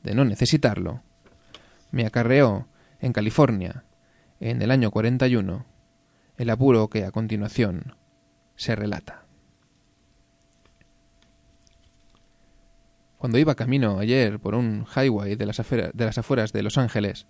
de 0.01 0.15
no 0.15 0.25
necesitarlo, 0.25 1.03
me 1.91 2.07
acarreó 2.07 2.67
en 2.99 3.13
California, 3.13 3.83
en 4.39 4.63
el 4.63 4.71
año 4.71 4.89
41, 4.89 5.67
el 6.37 6.49
apuro 6.49 6.89
que 6.89 7.05
a 7.05 7.11
continuación 7.11 7.95
se 8.55 8.75
relata. 8.75 9.27
Cuando 13.19 13.37
iba 13.37 13.53
camino 13.53 13.99
ayer 13.99 14.39
por 14.39 14.55
un 14.55 14.87
highway 14.95 15.35
de 15.35 15.45
las, 15.45 15.57
de 15.69 15.91
las 15.93 16.17
afueras 16.17 16.51
de 16.51 16.63
Los 16.63 16.79
Ángeles, 16.79 17.27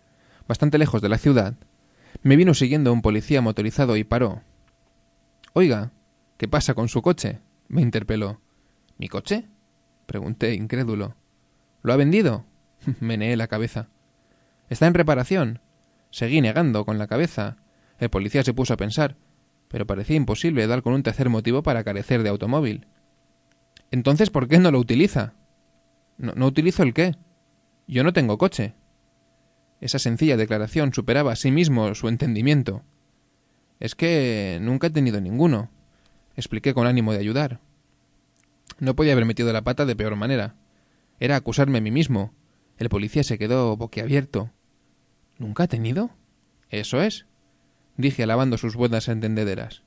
bastante 0.48 0.77
lejos 0.77 1.01
de 1.01 1.10
la 1.10 1.18
ciudad, 1.18 1.56
me 2.24 2.38
vino 2.38 2.54
siguiendo 2.54 2.94
un 2.94 3.01
policía 3.01 3.42
motorizado 3.42 3.98
y 3.98 4.06
paró. 4.06 4.44
Oiga, 5.51 5.92
¿qué 6.38 6.48
pasa 6.48 6.74
con 6.74 6.88
su 6.88 7.01
coche? 7.01 7.39
me 7.67 7.82
interpeló. 7.82 8.39
¿Mi 8.98 9.08
coche? 9.08 9.48
pregunté, 10.06 10.53
incrédulo. 10.53 11.15
¿Lo 11.84 11.94
ha 11.94 11.98
vendido? 11.98 12.46
Meneé 13.00 13.36
la 13.36 13.48
cabeza. 13.48 13.89
¿Está 14.70 14.88
en 14.88 14.94
reparación? 14.94 15.62
Seguí 16.12 16.41
negando 16.41 16.86
con 16.86 16.98
la 16.98 17.08
cabeza. 17.08 17.58
El 18.00 18.10
policía 18.10 18.44
se 18.44 18.53
puso 18.53 18.74
a 18.74 18.77
pensar, 18.77 19.17
pero 19.67 19.86
parecía 19.86 20.15
imposible 20.15 20.67
dar 20.67 20.82
con 20.82 20.94
un 20.94 21.03
tercer 21.03 21.29
motivo 21.29 21.63
para 21.63 21.84
carecer 21.84 22.24
de 22.24 22.29
automóvil. 22.29 22.88
Entonces, 23.91 24.29
¿por 24.29 24.48
qué 24.48 24.60
no 24.60 24.72
lo 24.72 24.79
utiliza? 24.79 25.34
No, 26.17 26.34
no 26.36 26.48
utilizo 26.48 26.84
el 26.84 26.94
qué. 26.94 27.15
Yo 27.88 28.03
no 28.03 28.13
tengo 28.13 28.38
coche. 28.38 28.74
Esa 29.79 30.00
sencilla 30.00 30.38
declaración 30.38 30.94
superaba 30.94 31.32
a 31.32 31.36
sí 31.36 31.51
mismo 31.51 31.94
su 31.96 32.08
entendimiento. 32.08 32.84
Es 33.79 33.96
que 33.96 34.58
nunca 34.62 34.88
he 34.88 34.89
tenido 34.89 35.22
ninguno, 35.22 35.70
expliqué 36.38 36.74
con 36.74 36.88
ánimo 36.88 37.12
de 37.12 37.20
ayudar. 37.20 37.60
No 38.79 38.96
podía 38.96 39.13
haber 39.13 39.25
metido 39.25 39.51
la 39.51 39.63
pata 39.63 39.86
de 39.86 39.96
peor 39.96 40.15
manera. 40.15 40.56
Era 41.20 41.36
acusarme 41.36 41.79
a 41.79 41.82
mí 41.82 41.91
mismo. 41.91 42.34
El 42.77 42.89
policía 42.89 43.24
se 43.24 43.38
quedó 43.38 43.75
boquiabierto. 43.75 44.51
¿Nunca 45.38 45.63
ha 45.63 45.67
tenido? 45.67 46.12
Eso 46.70 47.01
es, 47.01 47.25
dije 47.98 48.24
alabando 48.24 48.58
sus 48.58 48.75
buenas 48.75 49.08
entendederas. 49.08 49.84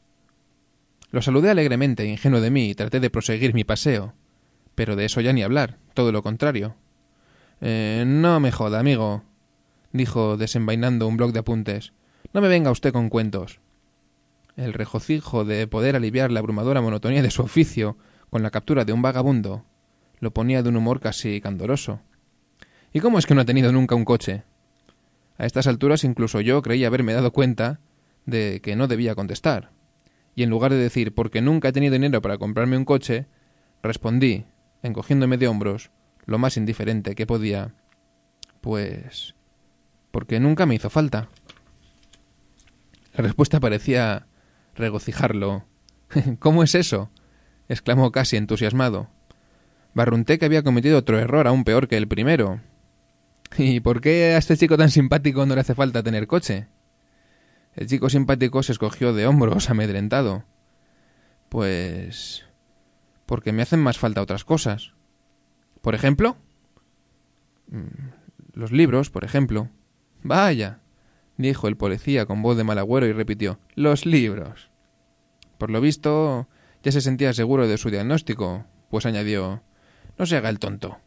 Lo 1.11 1.23
saludé 1.23 1.51
alegremente, 1.51 2.07
ingenuo 2.07 2.41
de 2.41 2.51
mí, 2.51 2.71
y 2.71 2.75
traté 2.75 3.01
de 3.01 3.11
proseguir 3.11 3.55
mi 3.55 3.65
paseo. 3.65 4.15
Pero 4.75 4.97
de 4.97 5.05
eso 5.05 5.21
ya 5.21 5.33
ni 5.33 5.43
hablar, 5.43 5.79
todo 5.95 6.13
lo 6.13 6.23
contrario. 6.23 6.77
Eh, 7.61 8.05
no 8.07 8.41
me 8.41 8.53
joda, 8.53 8.79
amigo, 8.79 9.25
dijo 9.93 10.37
desenvainando 10.37 11.07
un 11.07 11.17
bloc 11.17 11.33
de 11.33 11.41
apuntes. 11.41 11.93
No 12.33 12.41
me 12.41 12.49
venga 12.49 12.71
usted 12.71 12.93
con 12.93 13.09
cuentos. 13.09 13.61
El 14.61 14.75
regocijo 14.75 15.47
de 15.47 15.67
poder 15.67 15.97
aliviar 15.97 16.31
la 16.31 16.41
abrumadora 16.41 16.83
monotonía 16.83 17.23
de 17.23 17.31
su 17.31 17.41
oficio 17.41 17.97
con 18.29 18.43
la 18.43 18.51
captura 18.51 18.85
de 18.85 18.93
un 18.93 19.01
vagabundo 19.01 19.65
lo 20.19 20.35
ponía 20.35 20.63
de 20.63 20.69
un 20.69 20.77
humor 20.77 21.01
casi 21.01 21.41
candoroso. 21.41 22.03
¿Y 22.93 23.01
cómo 23.01 23.19
es 23.19 23.25
que 23.25 23.35
no 23.35 23.41
ha 23.41 23.47
tenido 23.47 23.73
nunca 23.73 23.95
un 23.95 24.05
coche? 24.05 24.43
A 25.39 25.47
estas 25.47 25.67
alturas 25.67 26.05
incluso 26.05 26.43
yo 26.43 26.61
creía 26.61 26.89
haberme 26.89 27.15
dado 27.15 27.33
cuenta 27.33 27.81
de 28.27 28.61
que 28.63 28.77
no 28.77 28.87
debía 28.87 29.15
contestar. 29.15 29.71
Y 30.35 30.43
en 30.43 30.51
lugar 30.51 30.73
de 30.73 30.77
decir 30.77 31.15
porque 31.15 31.41
nunca 31.41 31.69
he 31.69 31.73
tenido 31.73 31.95
dinero 31.95 32.21
para 32.21 32.37
comprarme 32.37 32.77
un 32.77 32.85
coche, 32.85 33.29
respondí, 33.83 34.45
encogiéndome 34.83 35.39
de 35.39 35.49
hombros, 35.49 35.91
lo 36.27 36.37
más 36.37 36.59
indiferente 36.59 37.15
que 37.15 37.27
podía. 37.27 37.73
Pues. 38.61 39.35
porque 40.11 40.39
nunca 40.39 40.67
me 40.67 40.75
hizo 40.75 40.91
falta. 40.91 41.31
La 43.15 43.23
respuesta 43.23 43.59
parecía 43.59 44.27
regocijarlo. 44.75 45.65
¿Cómo 46.39 46.63
es 46.63 46.75
eso? 46.75 47.11
exclamó 47.69 48.11
casi 48.11 48.37
entusiasmado. 48.37 49.09
Barrunté 49.95 50.39
que 50.39 50.45
había 50.45 50.63
cometido 50.63 50.99
otro 50.99 51.19
error 51.19 51.47
aún 51.47 51.65
peor 51.65 51.89
que 51.89 51.97
el 51.97 52.09
primero. 52.09 52.61
¿Y 53.59 53.81
por 53.81 54.01
qué 54.01 54.35
a 54.35 54.39
este 54.39 54.57
chico 54.57 54.77
tan 54.77 54.91
simpático 54.91 55.47
no 55.47 55.55
le 55.55 55.61
hace 55.61 55.75
falta 55.75 56.03
tener 56.03 56.27
coche? 56.27 56.69
El 57.75 57.87
chico 57.87 58.11
simpático 58.11 58.63
se 58.63 58.73
escogió 58.73 59.13
de 59.13 59.27
hombros, 59.27 59.71
amedrentado. 59.71 60.45
Pues... 61.49 62.45
porque 63.27 63.53
me 63.53 63.63
hacen 63.63 63.81
más 63.81 63.99
falta 63.99 64.23
otras 64.23 64.45
cosas. 64.45 64.93
¿Por 65.81 65.95
ejemplo? 65.95 66.37
Mm, 67.69 68.11
los 68.55 68.71
libros, 68.71 69.11
por 69.11 69.25
ejemplo. 69.25 69.69
Vaya, 70.23 70.81
dijo 71.41 71.69
el 71.69 71.77
policía 71.77 72.27
con 72.27 72.43
voz 72.43 72.57
de 72.57 72.65
mal 72.65 72.79
agüero 72.79 73.07
y 73.07 73.13
repitió. 73.13 73.59
Los 73.75 74.07
libros. 74.07 74.71
Por 75.59 75.71
lo 75.71 75.81
visto, 75.81 76.49
ya 76.83 76.93
se 76.93 77.01
sentía 77.01 77.33
seguro 77.33 77.69
de 77.69 77.79
su 77.79 77.91
diagnóstico, 77.91 78.65
pues 78.91 79.07
añadió, 79.07 79.63
no 80.19 80.27
se 80.27 80.37
haga 80.37 80.49
el 80.49 80.59
tonto. 80.59 80.99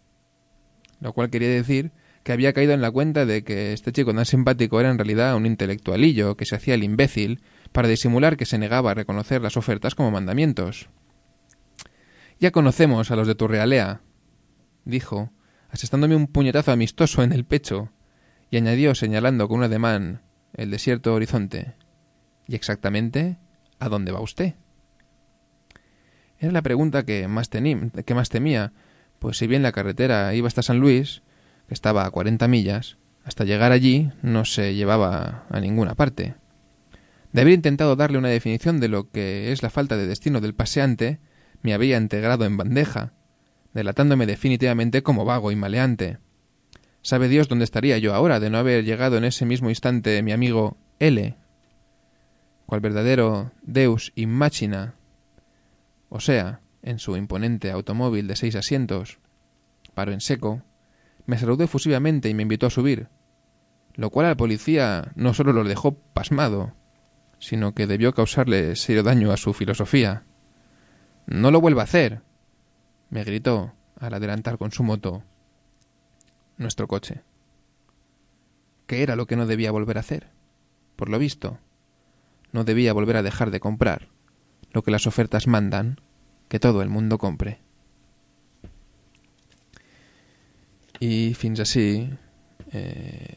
Lo 1.00 1.14
cual 1.14 1.30
quería 1.30 1.50
decir 1.50 1.92
que 2.24 2.32
había 2.32 2.54
caído 2.54 2.74
en 2.74 2.82
la 2.82 2.92
cuenta 2.92 3.26
de 3.26 3.44
que 3.44 3.74
este 3.74 3.92
chico 3.92 4.14
tan 4.14 4.26
simpático 4.26 4.80
era 4.80 4.90
en 4.90 4.98
realidad 4.98 5.36
un 5.36 5.46
intelectualillo 5.46 6.38
que 6.38 6.46
se 6.46 6.56
hacía 6.56 6.76
el 6.76 6.84
imbécil 6.84 7.42
para 7.72 7.88
disimular 7.88 8.38
que 8.38 8.46
se 8.46 8.58
negaba 8.58 8.92
a 8.92 8.94
reconocer 8.94 9.42
las 9.42 9.58
ofertas 9.58 9.96
como 9.96 10.12
mandamientos. 10.12 10.90
Ya 12.40 12.52
conocemos 12.52 13.12
a 13.12 13.16
los 13.16 13.28
de 13.28 13.36
Turrealea, 13.36 14.02
dijo, 14.86 15.32
asestándome 15.70 16.16
un 16.16 16.28
puñetazo 16.28 16.72
amistoso 16.72 17.24
en 17.24 17.34
el 17.34 17.46
pecho, 17.46 17.92
y 18.50 18.58
añadió 18.58 18.96
señalando 18.96 19.48
con 19.48 19.60
un 19.60 19.64
ademán 19.64 20.22
el 20.54 20.72
desierto 20.72 21.14
horizonte. 21.14 21.74
¿Y 22.48 22.56
exactamente 22.56 23.38
a 23.80 23.90
dónde 23.90 24.12
va 24.12 24.22
usted? 24.22 24.56
Era 26.40 26.52
la 26.52 26.62
pregunta 26.62 27.04
que 27.04 27.28
más, 27.28 27.50
que 27.50 28.14
más 28.14 28.30
temía, 28.30 28.74
pues 29.20 29.38
si 29.38 29.48
bien 29.48 29.64
la 29.64 29.72
carretera 29.72 30.34
iba 30.34 30.48
hasta 30.48 30.62
San 30.62 30.80
Luis, 30.80 31.24
que 31.68 31.74
estaba 31.74 32.06
a 32.06 32.12
cuarenta 32.12 32.48
millas, 32.48 32.98
hasta 33.24 33.46
llegar 33.46 33.72
allí 33.72 34.12
no 34.22 34.46
se 34.46 34.76
llevaba 34.76 35.46
a 35.50 35.60
ninguna 35.60 35.96
parte. 35.96 36.36
De 37.32 37.42
haber 37.42 37.54
intentado 37.54 37.96
darle 37.96 38.18
una 38.18 38.28
definición 38.28 38.80
de 38.80 38.90
lo 38.90 39.10
que 39.10 39.52
es 39.52 39.64
la 39.64 39.70
falta 39.70 39.98
de 39.98 40.08
destino 40.08 40.42
del 40.42 40.54
paseante, 40.54 41.20
me 41.62 41.74
había 41.74 41.98
integrado 41.98 42.46
en 42.46 42.58
bandeja, 42.58 43.14
delatándome 43.74 44.26
definitivamente 44.26 45.02
como 45.02 45.26
vago 45.26 45.52
y 45.52 45.56
maleante. 45.56 46.20
Sabe 47.04 47.28
Dios 47.28 47.50
dónde 47.50 47.66
estaría 47.66 47.98
yo 47.98 48.14
ahora 48.14 48.40
de 48.40 48.50
no 48.50 48.58
haber 48.58 48.86
llegado 48.86 49.18
en 49.18 49.26
ese 49.26 49.46
mismo 49.46 49.68
instante 49.68 50.24
mi 50.24 50.32
amigo 50.32 50.78
L, 51.00 51.36
cual 52.66 52.80
verdadero 52.80 53.52
Deus 53.62 54.14
in 54.16 54.30
machina, 54.30 54.96
o 56.08 56.22
sea, 56.22 56.62
en 56.82 57.00
su 57.00 57.18
imponente 57.18 57.72
automóvil 57.72 58.26
de 58.28 58.38
seis 58.38 58.56
asientos, 58.56 59.20
paró 59.94 60.14
en 60.14 60.22
seco, 60.22 60.62
me 61.26 61.38
saludó 61.38 61.66
efusivamente 61.66 62.30
y 62.30 62.34
me 62.34 62.44
invitó 62.44 62.68
a 62.68 62.70
subir, 62.70 63.10
lo 63.96 64.10
cual 64.10 64.28
al 64.28 64.38
policía 64.38 65.12
no 65.16 65.34
solo 65.34 65.52
lo 65.52 65.66
dejó 65.66 65.96
pasmado, 66.14 66.74
sino 67.38 67.74
que 67.74 67.86
debió 67.86 68.14
causarle 68.14 68.78
serio 68.78 69.04
daño 69.04 69.34
a 69.34 69.38
su 69.38 69.54
filosofía. 69.54 70.24
No 71.26 71.52
lo 71.52 71.60
vuelva 71.60 71.82
a 71.82 71.84
hacer, 71.84 72.22
me 73.10 73.26
gritó 73.26 73.74
al 74.00 74.14
adelantar 74.14 74.58
con 74.58 74.72
su 74.72 74.84
moto 74.84 75.24
nuestro 76.58 76.88
coche. 76.88 77.22
¿Qué 78.88 79.04
era 79.04 79.16
lo 79.16 79.26
que 79.28 79.36
no 79.36 79.46
debía 79.46 79.72
volver 79.72 79.98
a 79.98 80.02
hacer? 80.02 80.30
Por 80.96 81.10
lo 81.10 81.20
visto, 81.20 81.60
no 82.52 82.64
debía 82.64 82.94
volver 82.94 83.18
a 83.18 83.24
dejar 83.24 83.52
de 83.52 83.60
comprar 83.60 84.10
lo 84.72 84.84
que 84.84 84.92
las 84.92 85.08
ofertas 85.08 85.48
mandan 85.48 86.00
que 86.48 86.60
todo 86.60 86.82
el 86.82 86.90
mundo 86.90 87.18
compre. 87.18 87.60
I 91.04 91.34
fins 91.36 91.60
així 91.60 92.08
eh, 92.72 93.36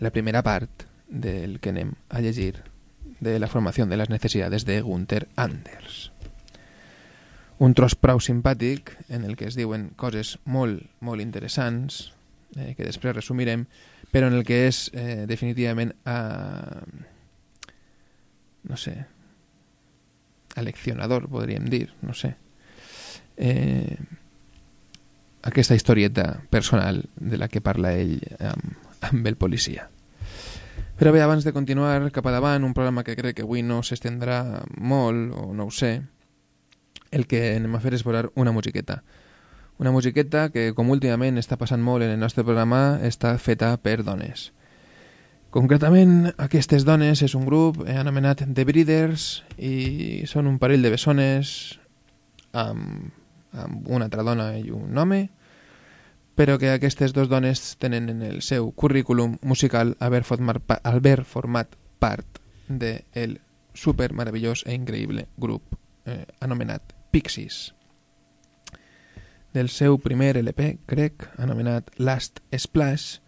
la 0.00 0.10
primera 0.10 0.42
part 0.44 0.84
del 1.08 1.60
que 1.60 1.72
anem 1.72 1.94
a 2.10 2.20
llegir 2.20 2.60
de 3.20 3.38
la 3.38 3.48
formació 3.48 3.86
de 3.86 3.96
les 3.96 4.10
necessitats 4.10 4.66
de 4.68 4.80
Gunther 4.84 5.28
Anders. 5.36 6.09
Un 7.60 7.76
tros 7.76 7.94
prou 7.94 8.22
simpàtic 8.24 8.94
en 9.12 9.26
el 9.28 9.36
que 9.36 9.46
es 9.50 9.56
diuen 9.58 9.90
coses 10.00 10.38
molt, 10.48 10.82
molt 11.04 11.20
interessants, 11.20 12.06
eh, 12.56 12.72
que 12.76 12.86
després 12.86 13.16
resumirem, 13.16 13.66
però 14.10 14.30
en 14.30 14.38
el 14.38 14.46
que 14.48 14.64
és 14.66 14.86
eh, 14.96 15.26
definitivament 15.28 15.92
eh, 16.08 16.84
no 18.64 18.78
sé 18.80 18.96
aleccionador, 20.56 21.28
podríem 21.28 21.68
dir, 21.70 21.92
no 22.02 22.14
sé. 22.14 22.34
Eh, 23.36 23.96
aquesta 25.42 25.74
historieta 25.74 26.42
personal 26.50 27.04
de 27.16 27.38
la 27.38 27.48
que 27.48 27.62
parla 27.64 27.94
ell 27.96 28.18
amb, 28.40 28.76
amb 29.08 29.26
el 29.26 29.38
policia. 29.40 29.88
Però 31.00 31.14
bé, 31.14 31.22
abans 31.24 31.46
de 31.46 31.54
continuar 31.56 32.10
cap 32.12 32.26
a 32.28 32.34
davant, 32.34 32.64
un 32.66 32.74
programa 32.76 33.04
que 33.06 33.16
crec 33.16 33.38
que 33.38 33.46
avui 33.46 33.62
no 33.64 33.80
s'estendrà 33.86 34.60
molt, 34.76 35.32
o 35.32 35.54
no 35.56 35.70
ho 35.70 35.72
sé, 35.72 35.94
el 37.10 37.26
que 37.26 37.56
anem 37.56 37.74
a 37.74 37.80
fer 37.82 37.94
és 37.96 38.04
volar 38.06 38.28
una 38.38 38.52
musiqueta. 38.52 39.00
Una 39.80 39.90
musiqueta 39.90 40.50
que, 40.52 40.70
com 40.76 40.92
últimament 40.92 41.40
està 41.40 41.56
passant 41.56 41.80
molt 41.82 42.04
en 42.04 42.12
el 42.12 42.20
nostre 42.20 42.44
programa, 42.44 43.00
està 43.02 43.32
feta 43.40 43.72
per 43.80 44.02
dones. 44.04 44.50
Concretament, 45.50 46.28
aquestes 46.38 46.84
dones 46.86 47.24
és 47.26 47.34
un 47.34 47.46
grup 47.48 47.80
anomenat 47.88 48.44
The 48.46 48.64
Breeders 48.68 49.42
i 49.58 50.22
són 50.30 50.46
un 50.46 50.60
parell 50.62 50.84
de 50.86 50.92
bessones 50.92 51.54
amb, 52.52 53.08
amb 53.50 53.88
una 53.90 54.06
altra 54.06 54.22
dona 54.22 54.52
i 54.60 54.70
un 54.70 54.94
home, 54.94 55.24
però 56.38 56.54
que 56.60 56.70
aquestes 56.70 57.16
dues 57.16 57.32
dones 57.32 57.74
tenen 57.82 58.08
en 58.12 58.22
el 58.22 58.44
seu 58.46 58.70
currículum 58.70 59.38
musical 59.42 59.96
haver 59.98 60.22
format, 60.22 60.62
haver 60.84 61.24
format 61.24 61.74
part 61.98 62.38
del 62.68 63.02
de 63.10 63.40
super 63.74 64.12
meravellós 64.14 64.62
e 64.66 64.74
increïble 64.74 65.26
grup 65.36 65.74
eh, 66.06 66.26
anomenat 66.40 66.99
Pixies. 67.10 67.74
Del 69.54 69.68
seu 69.68 69.98
primer 69.98 70.36
LP, 70.38 70.78
crec, 70.86 71.26
anomenat 71.42 71.90
Last 71.98 72.38
Splash, 72.54 73.18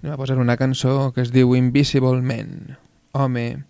anem 0.00 0.14
a 0.14 0.18
posar 0.20 0.38
una 0.38 0.58
cançó 0.60 1.12
que 1.14 1.24
es 1.24 1.34
diu 1.34 1.56
Invisible 1.58 2.22
Man, 2.22 2.76
home 3.12 3.64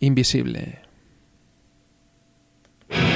invisible. 0.00 0.78
That's 2.88 3.15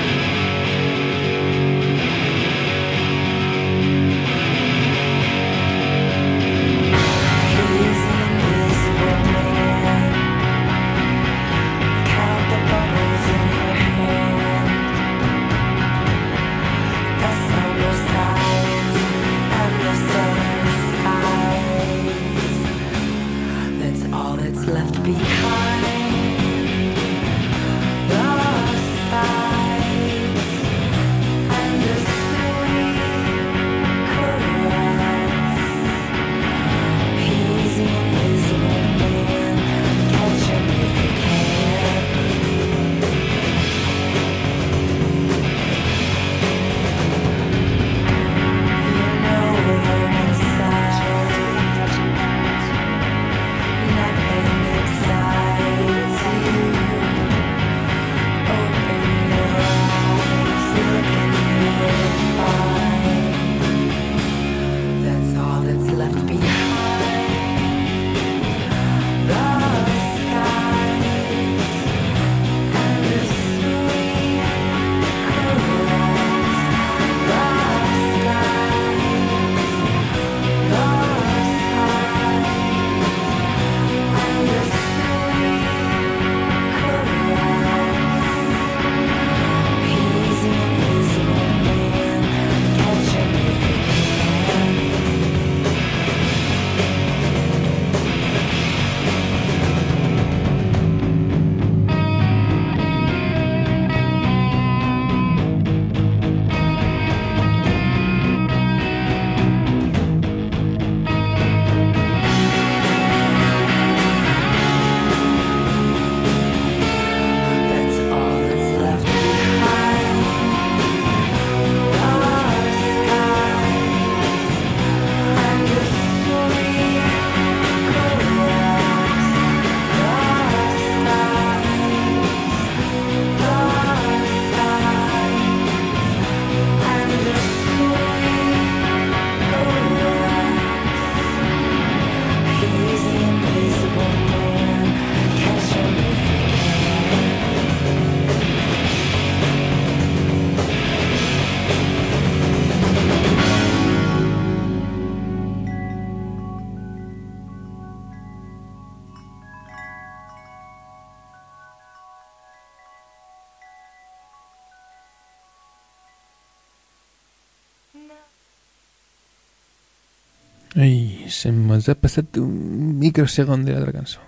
ha 171.90 171.98
passat 171.98 172.38
un 172.40 172.98
microsegon 173.00 173.64
de 173.66 173.74
l'altra 173.74 173.94
cançó. 173.96 174.22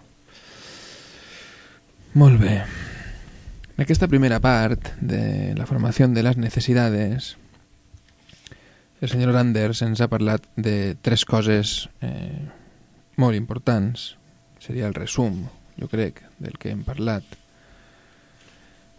Molt 2.15 2.41
bé. 2.41 2.59
En 3.73 3.85
aquesta 3.85 4.09
primera 4.09 4.39
part 4.41 4.91
de 5.01 5.55
la 5.57 5.67
formació 5.67 6.09
de 6.13 6.23
les 6.23 6.37
necessitats, 6.37 7.33
el 9.03 9.11
senyor 9.11 9.35
Anders 9.35 9.81
ens 9.83 10.03
ha 10.05 10.11
parlat 10.13 10.45
de 10.55 10.95
tres 11.03 11.25
coses 11.27 11.89
eh, 12.05 12.45
molt 13.17 13.35
importants. 13.35 14.13
Seria 14.63 14.87
el 14.87 14.95
resum, 14.95 15.41
jo 15.81 15.89
crec, 15.91 16.21
del 16.39 16.55
que 16.61 16.71
hem 16.71 16.85
parlat. 16.87 17.25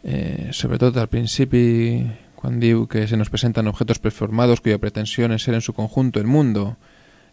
Eh, 0.04 0.50
sobretot 0.52 0.98
al 1.00 1.08
principi, 1.08 2.04
quan 2.36 2.60
diu 2.60 2.84
que 2.92 3.06
se 3.08 3.16
nos 3.16 3.32
presentan 3.32 3.70
objetos 3.72 4.04
preformados 4.04 4.60
cuya 4.60 4.82
pretensión 4.82 5.32
es 5.32 5.44
ser 5.44 5.54
en 5.54 5.62
su 5.62 5.72
conjunto 5.72 6.20
el 6.20 6.28
mundo, 6.28 6.76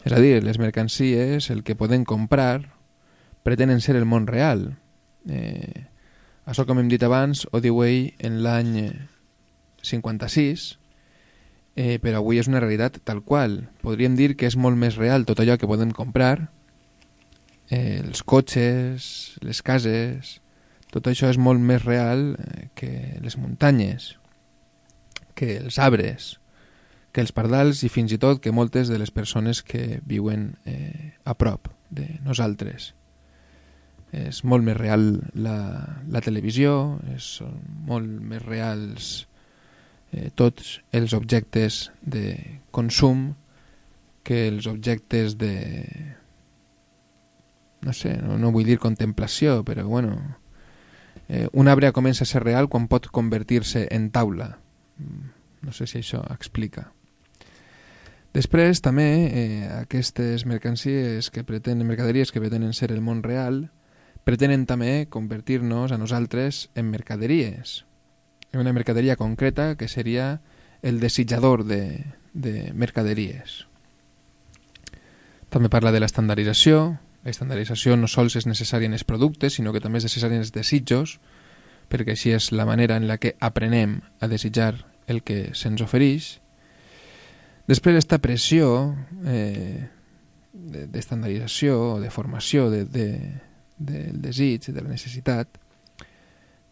és 0.03 0.13
a 0.13 0.19
dir, 0.19 0.41
les 0.43 0.57
mercancies, 0.57 1.49
el 1.53 1.63
que 1.63 1.77
podem 1.77 2.05
comprar, 2.05 2.71
pretenen 3.43 3.81
ser 3.81 3.95
el 3.99 4.07
món 4.09 4.27
real. 4.27 4.71
Eh, 5.29 5.85
això, 6.45 6.65
com 6.65 6.81
hem 6.81 6.89
dit 6.89 7.03
abans, 7.05 7.45
ho 7.51 7.61
diu 7.61 7.83
ell 7.85 8.11
en 8.19 8.41
l'any 8.45 8.73
56, 9.85 10.65
eh, 11.75 11.97
però 12.01 12.21
avui 12.21 12.41
és 12.41 12.49
una 12.49 12.61
realitat 12.63 12.99
tal 13.05 13.21
qual. 13.21 13.61
Podríem 13.85 14.17
dir 14.17 14.33
que 14.37 14.49
és 14.49 14.57
molt 14.57 14.77
més 14.77 14.97
real 14.97 15.25
tot 15.29 15.41
allò 15.41 15.57
que 15.61 15.69
podem 15.69 15.93
comprar, 15.93 16.49
eh, 17.69 18.01
els 18.01 18.23
cotxes, 18.23 19.37
les 19.45 19.61
cases, 19.61 20.39
tot 20.91 21.07
això 21.07 21.29
és 21.31 21.39
molt 21.39 21.61
més 21.61 21.85
real 21.85 22.33
eh, 22.35 22.67
que 22.75 22.91
les 23.21 23.37
muntanyes, 23.37 24.15
que 25.37 25.55
els 25.61 25.79
arbres, 25.79 26.40
que 27.11 27.21
els 27.23 27.33
pardals 27.35 27.83
i 27.83 27.89
fins 27.91 28.13
i 28.15 28.19
tot 28.21 28.39
que 28.41 28.53
moltes 28.55 28.87
de 28.87 28.97
les 28.99 29.11
persones 29.11 29.61
que 29.63 29.99
viuen 30.07 30.55
eh, 30.65 31.13
a 31.25 31.35
prop 31.35 31.67
de 31.91 32.07
nosaltres. 32.23 32.93
És 34.11 34.43
molt 34.43 34.63
més 34.67 34.75
real 34.75 35.21
la, 35.35 35.57
la 36.11 36.21
televisió, 36.23 36.99
és, 37.13 37.27
són 37.39 37.59
molt 37.87 38.07
més 38.07 38.43
reals 38.43 39.11
eh, 40.11 40.31
tots 40.35 40.79
els 40.91 41.15
objectes 41.15 41.85
de 42.01 42.35
consum 42.71 43.31
que 44.23 44.47
els 44.47 44.67
objectes 44.67 45.37
de... 45.39 45.55
no 47.81 47.93
sé, 47.95 48.17
no, 48.21 48.37
no 48.37 48.51
vull 48.51 48.67
dir 48.67 48.79
contemplació, 48.79 49.61
però 49.67 49.87
bueno... 49.87 50.19
Eh, 51.31 51.47
un 51.55 51.69
arbre 51.71 51.93
comença 51.95 52.25
a 52.25 52.27
ser 52.27 52.41
real 52.43 52.67
quan 52.67 52.89
pot 52.91 53.07
convertir-se 53.07 53.85
en 53.95 54.09
taula. 54.11 54.57
Mm, 54.99 55.29
No 55.61 55.71
sé 55.71 55.85
si 55.87 55.99
això 56.01 56.23
explica. 56.33 56.89
Després, 58.33 58.79
també, 58.79 59.07
eh, 59.27 59.67
aquestes 59.81 60.45
mercancies 60.45 61.29
que 61.29 61.43
pretenen, 61.43 61.87
mercaderies 61.87 62.31
que 62.31 62.39
pretenen 62.39 62.73
ser 62.73 62.91
el 62.91 63.01
món 63.01 63.23
real, 63.23 63.65
pretenen 64.23 64.65
també 64.65 65.07
convertir-nos 65.09 65.91
a 65.91 65.97
nosaltres 65.97 66.69
en 66.75 66.91
mercaderies. 66.91 67.85
En 68.53 68.61
una 68.61 68.73
mercaderia 68.73 69.17
concreta 69.17 69.75
que 69.75 69.87
seria 69.87 70.41
el 70.81 70.99
desitjador 70.99 71.65
de, 71.65 72.05
de 72.33 72.71
mercaderies. 72.73 73.65
També 75.51 75.67
parla 75.67 75.91
de 75.91 75.99
l'estandardització. 75.99 76.97
La 77.25 77.33
estandardització 77.33 77.97
no 77.99 78.07
sols 78.07 78.37
és 78.39 78.47
necessària 78.47 78.87
en 78.87 78.95
els 78.95 79.03
productes, 79.03 79.59
sinó 79.59 79.73
que 79.75 79.81
també 79.83 79.99
és 79.99 80.07
necessària 80.07 80.39
en 80.39 80.45
els 80.45 80.53
desitjos, 80.55 81.19
perquè 81.91 82.15
així 82.15 82.31
és 82.31 82.53
la 82.55 82.65
manera 82.65 82.95
en 82.95 83.09
la 83.09 83.19
que 83.19 83.35
aprenem 83.43 83.99
a 84.23 84.31
desitjar 84.31 84.85
el 85.11 85.21
que 85.27 85.51
se'ns 85.51 85.83
ofereix. 85.83 86.37
Després 87.67 87.97
esta 87.99 88.19
pressió 88.19 88.95
eh, 89.25 89.87
de- 90.53 90.87
d'estandardització 90.87 91.77
o 91.95 91.99
de 92.01 92.09
formació 92.11 92.69
de, 92.71 92.85
de, 92.85 93.07
del 93.77 94.21
desig, 94.21 94.65
de 94.73 94.81
la 94.81 94.89
necessitat, 94.89 95.59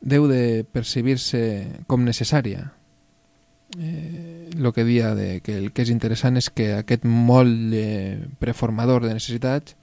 deu 0.01 0.27
de 0.31 0.65
percibir-se 0.71 1.83
com 1.87 2.03
necessària. 2.07 2.71
Eh, 3.77 4.49
que 4.73 4.83
dia 4.83 5.13
de 5.15 5.41
que 5.41 5.57
el 5.57 5.71
que 5.71 5.83
és 5.85 5.89
interessant 5.93 6.37
és 6.37 6.49
que 6.49 6.73
aquest 6.73 7.05
molde 7.05 8.27
preformador 8.41 9.05
de 9.05 9.13
necessitats 9.13 9.75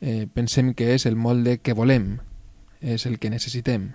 eh, 0.00 0.26
pensem 0.32 0.72
que 0.74 0.94
és 0.94 1.04
el 1.06 1.16
molde 1.16 1.58
que 1.60 1.74
volem, 1.76 2.18
és 2.80 3.04
el 3.06 3.18
que 3.20 3.30
necessitem. 3.30 3.90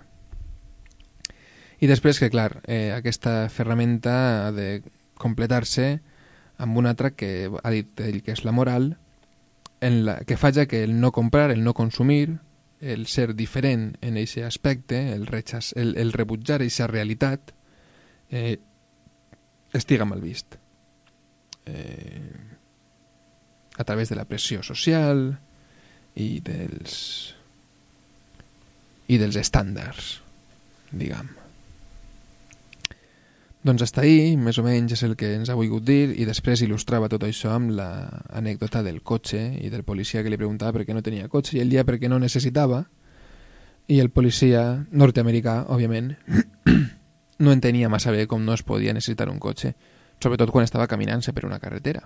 I 1.81 1.87
després 1.89 2.21
que, 2.21 2.29
clar, 2.31 2.61
eh, 2.69 2.93
aquesta 2.95 3.49
ferramenta 3.49 4.47
ha 4.47 4.51
de 4.55 4.83
completar-se 5.19 5.99
amb 6.57 6.77
una 6.77 6.91
altra 6.95 7.11
que 7.11 7.49
ha 7.63 7.71
dit 7.73 7.99
ell 8.01 8.21
que 8.23 8.35
és 8.35 8.43
la 8.45 8.53
moral, 8.55 8.95
en 9.81 10.05
la, 10.05 10.19
que 10.25 10.37
faja 10.37 10.65
que 10.65 10.83
el 10.83 10.99
no 10.99 11.11
comprar, 11.11 11.51
el 11.51 11.63
no 11.63 11.73
consumir, 11.73 12.39
el 12.79 13.07
ser 13.07 13.33
diferent 13.35 13.95
en 14.01 14.17
aquest 14.17 14.45
aspecte, 14.45 15.13
el, 15.13 15.25
rechaz, 15.27 15.73
el, 15.75 15.95
el 15.97 16.13
rebutjar 16.13 16.61
aquesta 16.61 16.87
realitat, 16.87 17.51
eh, 18.29 18.59
estiga 19.73 20.05
mal 20.05 20.21
vist. 20.21 20.55
Eh, 21.65 22.31
a 23.77 23.83
través 23.83 24.09
de 24.09 24.15
la 24.15 24.25
pressió 24.25 24.63
social 24.63 25.27
i 26.15 26.39
dels 26.39 27.33
i 29.11 29.17
dels 29.21 29.37
estàndards, 29.37 30.15
diguem. 30.89 31.44
Doncs 33.65 33.81
hasta 33.81 34.01
ahí, 34.01 34.35
més 34.37 34.59
o 34.61 34.63
menys, 34.63 34.91
és 34.93 35.01
el 35.07 35.15
que 35.17 35.31
ens 35.39 35.49
ha 35.49 35.55
volgut 35.57 35.81
dir 35.87 36.11
i 36.21 36.25
després 36.27 36.61
il·lustrava 36.61 37.07
tot 37.09 37.23
això 37.25 37.55
amb 37.55 37.71
l'anècdota 37.73 38.83
del 38.85 38.99
cotxe 39.01 39.39
i 39.57 39.71
del 39.73 39.81
policia 39.81 40.21
que 40.21 40.29
li 40.29 40.37
preguntava 40.37 40.75
per 40.75 40.83
què 40.85 40.93
no 40.93 41.01
tenia 41.01 41.25
cotxe 41.33 41.55
i 41.55 41.61
ell 41.63 41.71
dia 41.71 41.81
per 41.81 41.95
què 41.97 42.05
no 42.11 42.19
necessitava 42.21 42.83
i 43.89 43.97
el 44.03 44.11
policia 44.13 44.61
nord-americà, 44.91 45.55
òbviament, 45.73 46.11
no 47.43 47.53
entenia 47.55 47.89
massa 47.89 48.13
bé 48.13 48.27
com 48.29 48.45
no 48.45 48.53
es 48.53 48.61
podia 48.61 48.93
necessitar 48.93 49.31
un 49.31 49.39
cotxe, 49.41 49.71
sobretot 50.21 50.53
quan 50.53 50.67
estava 50.67 50.85
caminant-se 50.85 51.33
per 51.33 51.47
una 51.49 51.57
carretera. 51.57 52.03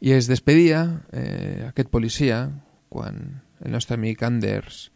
I 0.00 0.14
es 0.16 0.30
despedia 0.30 0.86
eh, 1.12 1.66
aquest 1.68 1.92
policia 1.92 2.46
quan 2.88 3.42
el 3.60 3.76
nostre 3.76 4.00
amic 4.00 4.24
Anders 4.24 4.86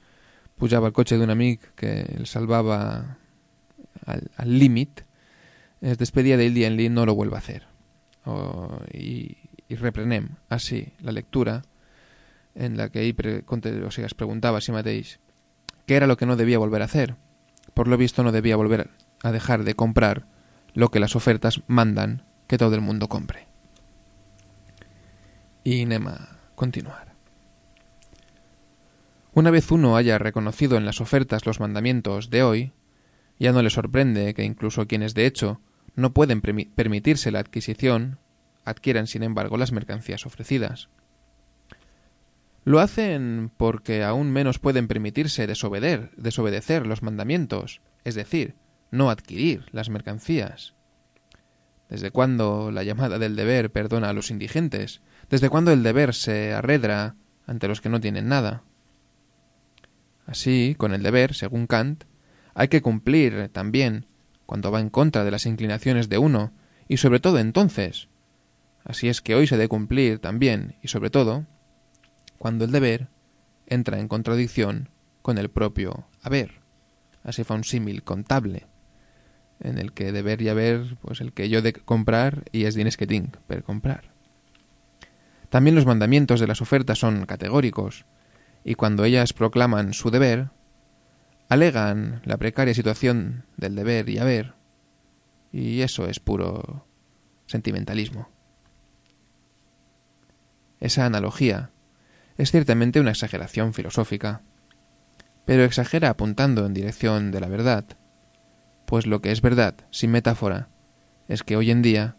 pujava 0.56 0.88
al 0.88 0.96
cotxe 0.96 1.20
d'un 1.20 1.36
amic 1.36 1.74
que 1.76 1.92
el 2.16 2.24
salvava 2.24 2.80
al 4.06 4.30
al 4.36 4.58
límit, 4.58 5.02
es 5.80 5.98
despedia 5.98 6.36
d'ell 6.36 6.54
dient-li 6.54 6.88
no 6.88 7.04
lo 7.06 7.14
vuelva 7.14 7.38
a 7.38 7.44
hacer. 7.44 7.62
O, 8.24 8.80
i, 8.92 9.36
I 9.68 9.76
reprenem 9.76 10.28
així 10.52 10.82
la 11.00 11.12
lectura 11.12 11.62
en 12.54 12.76
la 12.76 12.88
que 12.88 13.02
ell 13.02 13.14
pre, 13.16 13.42
o 13.48 13.90
sigui, 13.90 14.06
es 14.06 14.14
preguntava 14.14 14.60
a 14.60 14.64
si 14.64 14.72
mateix 14.72 15.18
què 15.88 15.96
era 15.96 16.06
lo 16.06 16.16
que 16.16 16.26
no 16.26 16.36
debía 16.36 16.58
volver 16.58 16.82
a 16.82 16.86
hacer. 16.86 17.16
Por 17.74 17.88
lo 17.88 17.96
visto 17.96 18.22
no 18.22 18.32
debía 18.32 18.56
volver 18.56 18.90
a 19.22 19.32
dejar 19.32 19.64
de 19.64 19.74
comprar 19.74 20.26
lo 20.74 20.90
que 20.90 21.00
las 21.00 21.16
ofertas 21.16 21.62
mandan 21.66 22.24
que 22.46 22.58
todo 22.58 22.74
el 22.74 22.80
mundo 22.80 23.08
compre. 23.08 23.46
Y 25.64 25.82
anem 25.82 26.08
a 26.08 26.38
continuar. 26.54 27.14
Una 29.32 29.50
vez 29.50 29.70
uno 29.72 29.96
haya 29.96 30.18
reconocido 30.18 30.76
en 30.76 30.84
las 30.84 31.00
ofertas 31.00 31.46
los 31.46 31.58
mandamientos 31.58 32.30
de 32.30 32.42
hoy, 32.42 32.72
ya 33.38 33.52
no 33.52 33.62
le 33.62 33.70
sorprende 33.70 34.34
que 34.34 34.44
incluso 34.44 34.86
quienes 34.86 35.14
de 35.14 35.26
hecho 35.26 35.60
no 35.96 36.12
pueden 36.12 36.40
permitirse 36.40 37.30
la 37.30 37.40
adquisición 37.40 38.18
adquieran 38.64 39.06
sin 39.06 39.22
embargo 39.22 39.56
las 39.56 39.72
mercancías 39.72 40.26
ofrecidas. 40.26 40.88
Lo 42.64 42.80
hacen 42.80 43.50
porque 43.56 44.02
aún 44.02 44.32
menos 44.32 44.58
pueden 44.58 44.88
permitirse 44.88 45.46
desobeder- 45.46 46.10
desobedecer 46.16 46.86
los 46.86 47.02
mandamientos, 47.02 47.82
es 48.04 48.14
decir, 48.14 48.54
no 48.90 49.10
adquirir 49.10 49.66
las 49.72 49.90
mercancías. 49.90 50.74
¿Desde 51.90 52.10
cuándo 52.10 52.70
la 52.70 52.82
llamada 52.82 53.18
del 53.18 53.36
deber 53.36 53.70
perdona 53.70 54.08
a 54.08 54.12
los 54.14 54.30
indigentes? 54.30 55.02
¿Desde 55.28 55.50
cuándo 55.50 55.72
el 55.72 55.82
deber 55.82 56.14
se 56.14 56.54
arredra 56.54 57.16
ante 57.46 57.68
los 57.68 57.82
que 57.82 57.90
no 57.90 58.00
tienen 58.00 58.28
nada? 58.28 58.62
Así, 60.26 60.74
con 60.78 60.94
el 60.94 61.02
deber, 61.02 61.34
según 61.34 61.66
Kant, 61.66 62.04
hay 62.54 62.68
que 62.68 62.82
cumplir 62.82 63.48
también 63.52 64.06
cuando 64.46 64.70
va 64.70 64.80
en 64.80 64.90
contra 64.90 65.24
de 65.24 65.30
las 65.30 65.46
inclinaciones 65.46 66.08
de 66.08 66.18
uno, 66.18 66.52
y 66.86 66.98
sobre 66.98 67.20
todo 67.20 67.38
entonces. 67.38 68.08
Así 68.84 69.08
es 69.08 69.20
que 69.22 69.34
hoy 69.34 69.46
se 69.46 69.56
debe 69.56 69.68
cumplir 69.68 70.18
también, 70.18 70.76
y 70.82 70.88
sobre 70.88 71.10
todo, 71.10 71.46
cuando 72.38 72.64
el 72.64 72.70
deber 72.70 73.08
entra 73.66 73.98
en 73.98 74.08
contradicción 74.08 74.90
con 75.22 75.38
el 75.38 75.48
propio 75.48 76.06
haber. 76.22 76.60
Así 77.22 77.42
fa 77.44 77.54
un 77.54 77.64
símil 77.64 78.02
contable, 78.02 78.66
en 79.60 79.78
el 79.78 79.92
que 79.92 80.12
deber 80.12 80.42
y 80.42 80.50
haber, 80.50 80.98
pues 81.00 81.22
el 81.22 81.32
que 81.32 81.48
yo 81.48 81.62
de 81.62 81.72
comprar 81.72 82.44
y 82.52 82.64
es 82.64 82.74
diners 82.74 82.98
que 82.98 83.06
tinc 83.06 83.38
per 83.46 83.64
comprar. 83.64 84.12
También 85.48 85.74
los 85.74 85.86
mandamientos 85.86 86.40
de 86.40 86.46
las 86.46 86.60
ofertas 86.60 86.98
son 86.98 87.24
categóricos, 87.24 88.04
y 88.64 88.74
cuando 88.74 89.04
ellas 89.04 89.32
proclaman 89.32 89.94
su 89.94 90.10
deber, 90.10 90.50
alegan 91.54 92.20
la 92.24 92.36
precaria 92.36 92.74
situación 92.74 93.44
del 93.56 93.76
deber 93.76 94.08
y 94.08 94.18
haber, 94.18 94.54
y 95.52 95.82
eso 95.82 96.06
es 96.06 96.18
puro 96.18 96.86
sentimentalismo. 97.46 98.28
esa 100.80 101.06
analogía 101.06 101.70
es 102.36 102.50
ciertamente 102.50 103.00
una 103.00 103.10
exageración 103.10 103.72
filosófica, 103.72 104.42
pero 105.46 105.62
exagera 105.62 106.10
apuntando 106.10 106.66
en 106.66 106.74
dirección 106.74 107.30
de 107.30 107.40
la 107.40 107.48
verdad, 107.48 107.84
pues 108.84 109.06
lo 109.06 109.22
que 109.22 109.30
es 109.30 109.40
verdad, 109.40 109.76
sin 109.90 110.10
metáfora, 110.10 110.68
es 111.28 111.42
que 111.42 111.56
hoy 111.56 111.70
en 111.70 111.82
día 111.82 112.16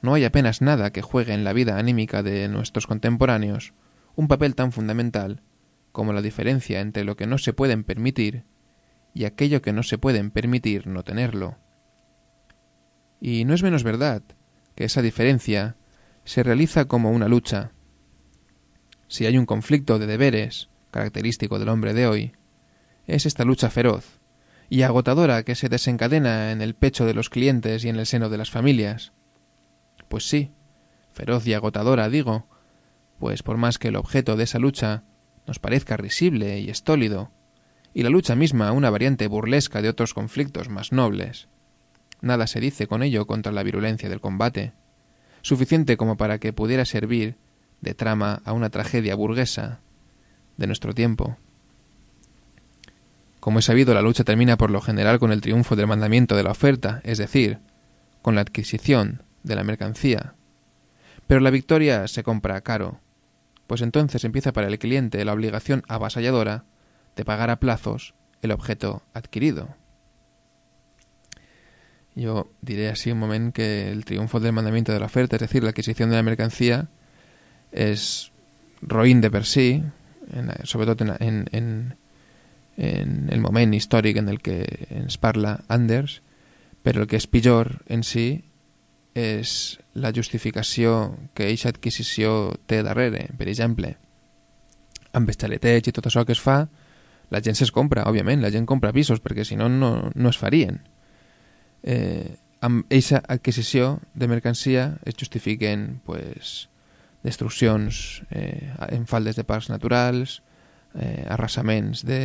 no 0.00 0.14
hay 0.14 0.24
apenas 0.24 0.62
nada 0.62 0.90
que 0.90 1.02
juegue 1.02 1.34
en 1.34 1.44
la 1.44 1.52
vida 1.52 1.78
anímica 1.78 2.22
de 2.22 2.48
nuestros 2.48 2.86
contemporáneos 2.86 3.74
un 4.16 4.26
papel 4.26 4.54
tan 4.54 4.72
fundamental 4.72 5.42
como 5.92 6.12
la 6.12 6.22
diferencia 6.22 6.80
entre 6.80 7.04
lo 7.04 7.16
que 7.16 7.26
no 7.26 7.38
se 7.38 7.52
pueden 7.52 7.84
permitir 7.84 8.44
y 9.14 9.24
aquello 9.24 9.62
que 9.62 9.72
no 9.72 9.82
se 9.82 9.98
pueden 9.98 10.30
permitir 10.30 10.86
no 10.86 11.02
tenerlo. 11.02 11.58
Y 13.20 13.44
no 13.44 13.54
es 13.54 13.62
menos 13.62 13.82
verdad 13.82 14.22
que 14.74 14.84
esa 14.84 15.02
diferencia 15.02 15.76
se 16.24 16.42
realiza 16.42 16.86
como 16.86 17.10
una 17.10 17.28
lucha. 17.28 17.72
Si 19.08 19.26
hay 19.26 19.36
un 19.36 19.46
conflicto 19.46 19.98
de 19.98 20.06
deberes, 20.06 20.70
característico 20.90 21.58
del 21.58 21.68
hombre 21.68 21.94
de 21.94 22.06
hoy, 22.06 22.32
es 23.06 23.26
esta 23.26 23.44
lucha 23.44 23.70
feroz 23.70 24.20
y 24.68 24.82
agotadora 24.82 25.42
que 25.42 25.56
se 25.56 25.68
desencadena 25.68 26.52
en 26.52 26.62
el 26.62 26.74
pecho 26.74 27.04
de 27.04 27.14
los 27.14 27.28
clientes 27.28 27.84
y 27.84 27.88
en 27.88 27.96
el 27.96 28.06
seno 28.06 28.28
de 28.28 28.38
las 28.38 28.50
familias. 28.50 29.12
Pues 30.08 30.28
sí, 30.28 30.52
feroz 31.12 31.46
y 31.46 31.54
agotadora, 31.54 32.08
digo, 32.08 32.48
pues 33.18 33.42
por 33.42 33.56
más 33.56 33.78
que 33.78 33.88
el 33.88 33.96
objeto 33.96 34.36
de 34.36 34.44
esa 34.44 34.60
lucha 34.60 35.04
nos 35.46 35.58
parezca 35.58 35.96
risible 35.96 36.60
y 36.60 36.70
estólido, 36.70 37.32
y 37.94 38.02
la 38.02 38.10
lucha 38.10 38.36
misma 38.36 38.72
una 38.72 38.90
variante 38.90 39.26
burlesca 39.26 39.82
de 39.82 39.88
otros 39.88 40.14
conflictos 40.14 40.68
más 40.68 40.92
nobles, 40.92 41.48
nada 42.20 42.46
se 42.46 42.60
dice 42.60 42.86
con 42.86 43.02
ello 43.02 43.26
contra 43.26 43.52
la 43.52 43.62
virulencia 43.62 44.08
del 44.08 44.20
combate, 44.20 44.72
suficiente 45.42 45.96
como 45.96 46.16
para 46.16 46.38
que 46.38 46.52
pudiera 46.52 46.84
servir 46.84 47.36
de 47.80 47.94
trama 47.94 48.42
a 48.44 48.52
una 48.52 48.70
tragedia 48.70 49.14
burguesa 49.14 49.80
de 50.56 50.66
nuestro 50.66 50.94
tiempo. 50.94 51.36
Como 53.40 53.58
es 53.58 53.64
sabido, 53.64 53.94
la 53.94 54.02
lucha 54.02 54.22
termina 54.22 54.58
por 54.58 54.70
lo 54.70 54.82
general 54.82 55.18
con 55.18 55.32
el 55.32 55.40
triunfo 55.40 55.74
del 55.74 55.86
mandamiento 55.86 56.36
de 56.36 56.42
la 56.42 56.50
oferta, 56.50 57.00
es 57.04 57.16
decir, 57.16 57.58
con 58.20 58.34
la 58.34 58.42
adquisición 58.42 59.22
de 59.42 59.56
la 59.56 59.64
mercancía. 59.64 60.34
Pero 61.26 61.40
la 61.40 61.50
victoria 61.50 62.06
se 62.06 62.22
compra 62.22 62.60
caro, 62.60 63.00
pues 63.66 63.80
entonces 63.80 64.24
empieza 64.24 64.52
para 64.52 64.66
el 64.66 64.78
cliente 64.78 65.24
la 65.24 65.32
obligación 65.32 65.82
avasalladora 65.88 66.64
de 67.16 67.24
pagar 67.24 67.50
a 67.50 67.60
plazos 67.60 68.14
el 68.42 68.52
objeto 68.52 69.02
adquirido. 69.12 69.74
Yo 72.14 72.50
diré 72.60 72.88
así 72.88 73.12
un 73.12 73.18
momento 73.18 73.54
que 73.54 73.90
el 73.90 74.04
triunfo 74.04 74.40
del 74.40 74.52
mandamiento 74.52 74.92
de 74.92 75.00
la 75.00 75.06
oferta, 75.06 75.36
es 75.36 75.40
decir, 75.40 75.62
la 75.62 75.70
adquisición 75.70 76.10
de 76.10 76.16
la 76.16 76.22
mercancía, 76.22 76.88
es 77.72 78.32
roïn 78.82 79.20
de 79.20 79.30
per 79.30 79.44
si, 79.46 79.82
en, 80.32 80.50
sobretot 80.64 81.00
en, 81.02 81.14
en, 81.20 81.48
en, 81.52 81.96
en 82.76 83.28
el 83.30 83.40
moment 83.40 83.74
històric 83.74 84.16
en 84.16 84.28
el 84.28 84.40
que 84.40 84.64
ens 84.90 85.18
parla 85.20 85.60
Anders, 85.68 86.20
però 86.82 87.04
el 87.04 87.08
que 87.08 87.20
és 87.20 87.28
pitjor 87.28 87.76
en 87.92 88.02
si 88.02 88.42
és 89.14 89.78
la 89.94 90.12
justificació 90.16 91.16
que 91.34 91.50
eixa 91.50 91.70
adquisició 91.70 92.56
té 92.66 92.82
darrere. 92.86 93.28
Per 93.36 93.48
exemple, 93.50 93.94
amb 95.12 95.28
els 95.28 95.38
xaletets 95.38 95.90
i 95.90 95.94
tot 95.94 96.06
això 96.08 96.24
que 96.24 96.34
es 96.36 96.42
fa, 96.42 96.64
la 97.30 97.40
gent 97.42 97.58
se's 97.58 97.70
compra, 97.74 98.04
òbviament, 98.10 98.42
la 98.42 98.50
gent 98.50 98.66
compra 98.66 98.92
pisos, 98.92 99.22
perquè 99.22 99.44
si 99.46 99.56
no, 99.56 99.68
no, 99.70 100.10
no 100.14 100.32
es 100.32 100.38
farien. 100.38 100.80
Eh, 101.82 102.36
amb 102.60 102.90
eixa 102.92 103.22
adquisició 103.24 104.00
de 104.14 104.28
mercancia 104.28 104.98
es 105.08 105.16
justifiquen 105.16 106.02
pues, 106.04 106.68
destruccions 107.22 108.22
eh, 108.30 108.74
en 108.90 109.06
faldes 109.06 109.38
de 109.38 109.46
parcs 109.48 109.70
naturals, 109.70 110.40
eh, 110.94 111.24
arrasaments 111.28 112.04
de 112.06 112.20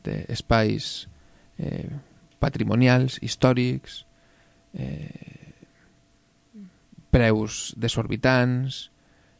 d'espais 0.00 1.08
eh, 1.60 1.90
patrimonials, 2.40 3.18
històrics, 3.20 4.06
eh, 4.72 5.52
preus 7.12 7.74
desorbitants, 7.76 8.89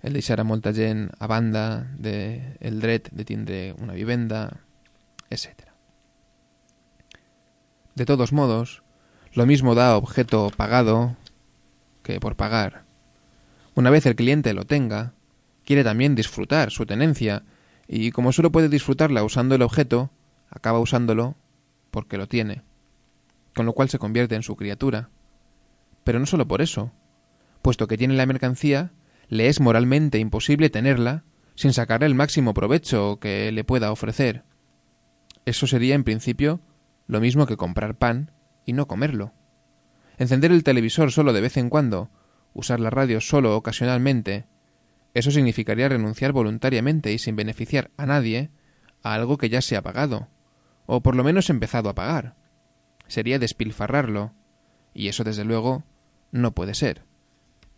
el 0.02 0.12
deixar 0.12 0.40
a 0.40 0.44
molta 0.44 0.72
gent 0.72 1.10
a 1.18 1.26
banda 1.26 1.92
de 1.98 2.56
dret 2.60 3.10
de 3.12 3.24
tindre 3.24 3.74
una 3.78 3.92
vivenda, 3.92 4.60
etc. 5.28 5.70
De 7.94 8.06
todos 8.06 8.32
modos, 8.32 8.82
lo 9.34 9.46
mismo 9.46 9.74
da 9.74 9.96
objeto 9.96 10.50
pagado 10.56 11.16
que 12.02 12.18
por 12.18 12.36
pagar. 12.36 12.84
Una 13.74 13.90
vez 13.90 14.06
el 14.06 14.16
cliente 14.16 14.54
lo 14.54 14.64
tenga, 14.64 15.12
quiere 15.64 15.84
también 15.84 16.14
disfrutar 16.14 16.70
su 16.70 16.86
tenencia 16.86 17.44
y 17.86 18.10
como 18.10 18.32
solo 18.32 18.50
puede 18.50 18.68
disfrutarla 18.68 19.22
usando 19.22 19.54
el 19.54 19.62
objeto, 19.62 20.10
acaba 20.48 20.80
usándolo 20.80 21.36
porque 21.90 22.18
lo 22.18 22.26
tiene, 22.26 22.62
con 23.54 23.66
lo 23.66 23.72
cual 23.72 23.88
se 23.88 23.98
convierte 23.98 24.34
en 24.34 24.42
su 24.42 24.56
criatura. 24.56 25.10
Pero 26.04 26.18
no 26.18 26.26
solo 26.26 26.48
por 26.48 26.62
eso, 26.62 26.92
puesto 27.62 27.86
que 27.86 27.98
tiene 27.98 28.14
la 28.14 28.26
mercancía, 28.26 28.92
le 29.30 29.46
es 29.46 29.60
moralmente 29.60 30.18
imposible 30.18 30.70
tenerla 30.70 31.24
sin 31.54 31.72
sacarle 31.72 32.06
el 32.06 32.16
máximo 32.16 32.52
provecho 32.52 33.18
que 33.20 33.50
le 33.52 33.62
pueda 33.64 33.92
ofrecer. 33.92 34.42
Eso 35.46 35.68
sería, 35.68 35.94
en 35.94 36.04
principio, 36.04 36.60
lo 37.06 37.20
mismo 37.20 37.46
que 37.46 37.56
comprar 37.56 37.96
pan 37.96 38.32
y 38.66 38.72
no 38.72 38.88
comerlo. 38.88 39.32
Encender 40.18 40.50
el 40.50 40.64
televisor 40.64 41.12
solo 41.12 41.32
de 41.32 41.40
vez 41.40 41.56
en 41.56 41.70
cuando, 41.70 42.10
usar 42.54 42.80
la 42.80 42.90
radio 42.90 43.20
solo 43.20 43.56
ocasionalmente, 43.56 44.46
eso 45.14 45.30
significaría 45.30 45.88
renunciar 45.88 46.32
voluntariamente 46.32 47.12
y 47.12 47.18
sin 47.18 47.36
beneficiar 47.36 47.92
a 47.96 48.06
nadie 48.06 48.50
a 49.02 49.14
algo 49.14 49.38
que 49.38 49.48
ya 49.48 49.62
se 49.62 49.76
ha 49.76 49.82
pagado, 49.82 50.28
o 50.86 51.02
por 51.02 51.14
lo 51.14 51.22
menos 51.22 51.50
empezado 51.50 51.88
a 51.88 51.94
pagar. 51.94 52.34
Sería 53.06 53.38
despilfarrarlo, 53.38 54.34
y 54.92 55.06
eso 55.06 55.22
desde 55.22 55.44
luego 55.44 55.84
no 56.32 56.52
puede 56.52 56.74
ser. 56.74 57.09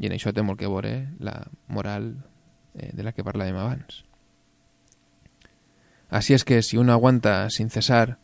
I 0.02 0.08
en 0.10 0.16
això 0.16 0.32
té 0.34 0.42
molt 0.42 0.58
que 0.58 0.66
veure 0.66 1.14
la 1.22 1.36
moral 1.70 2.16
eh, 2.74 2.90
de 2.90 3.04
la 3.06 3.12
que 3.14 3.22
parlàvem 3.22 3.54
abans. 3.54 4.02
Así 6.10 6.34
es 6.34 6.44
que 6.44 6.60
si 6.62 6.76
uno 6.76 6.92
aguanta 6.92 7.48
sin 7.50 7.70
cesar 7.70 8.18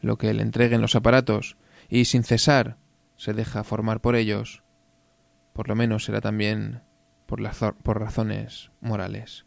lo 0.00 0.16
que 0.16 0.32
le 0.32 0.42
entreguen 0.42 0.80
los 0.80 0.96
aparatos 0.96 1.56
y 1.88 2.06
sin 2.06 2.24
cesar 2.24 2.78
se 3.16 3.34
deja 3.34 3.62
formar 3.62 4.00
por 4.00 4.16
ellos, 4.16 4.62
por 5.52 5.68
lo 5.68 5.76
menos 5.76 6.04
será 6.06 6.22
también 6.22 6.80
por, 7.26 7.40
por 7.82 8.00
razones 8.00 8.70
morales. 8.80 9.44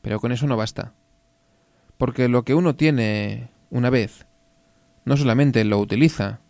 Pero 0.00 0.20
con 0.20 0.32
eso 0.32 0.46
no 0.46 0.56
basta. 0.56 0.94
Porque 1.98 2.28
lo 2.28 2.44
que 2.44 2.54
uno 2.54 2.76
tiene 2.76 3.50
una 3.68 3.90
vez, 3.90 4.26
no 5.04 5.18
solamente 5.18 5.62
lo 5.64 5.78
utiliza, 5.78 6.40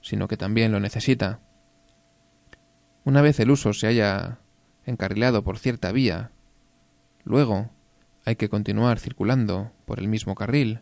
sino 0.00 0.28
que 0.28 0.36
también 0.36 0.70
lo 0.70 0.78
necesita. 0.78 1.40
Una 3.04 3.22
vez 3.22 3.40
el 3.40 3.50
uso 3.50 3.72
se 3.72 3.88
haya 3.88 4.38
encarrilado 4.84 5.42
por 5.42 5.58
cierta 5.58 5.90
vía, 5.92 6.30
luego 7.24 7.70
hay 8.24 8.36
que 8.36 8.48
continuar 8.48 8.98
circulando 8.98 9.72
por 9.86 9.98
el 9.98 10.08
mismo 10.08 10.34
carril. 10.34 10.80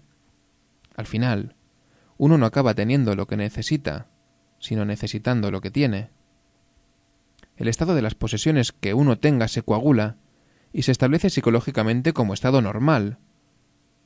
Al 0.96 1.06
final, 1.06 1.56
uno 2.18 2.36
no 2.36 2.44
acaba 2.44 2.74
teniendo 2.74 3.14
lo 3.16 3.26
que 3.26 3.36
necesita, 3.36 4.08
sino 4.58 4.84
necesitando 4.84 5.50
lo 5.50 5.62
que 5.62 5.70
tiene. 5.70 6.10
El 7.56 7.68
estado 7.68 7.94
de 7.94 8.02
las 8.02 8.14
posesiones 8.14 8.72
que 8.72 8.92
uno 8.92 9.18
tenga 9.18 9.48
se 9.48 9.62
coagula 9.62 10.16
y 10.72 10.82
se 10.82 10.92
establece 10.92 11.30
psicológicamente 11.30 12.12
como 12.12 12.34
estado 12.34 12.60
normal, 12.60 13.18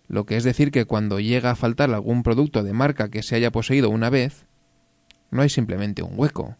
lo 0.07 0.27
que 0.27 0.37
es 0.37 0.44
decir 0.44 0.70
que 0.70 0.85
cuando 0.85 1.18
llega 1.18 1.50
a 1.50 1.57
faltar 1.57 1.92
algún 1.92 2.22
producto 2.22 2.62
de 2.62 2.72
marca 2.72 3.11
que 3.11 3.22
se 3.22 3.35
haya 3.35 3.50
poseído 3.50 3.90
una 3.90 4.11
vez, 4.11 4.46
no 5.31 5.42
hay 5.42 5.48
simplemente 5.48 6.03
un 6.03 6.12
hueco, 6.18 6.57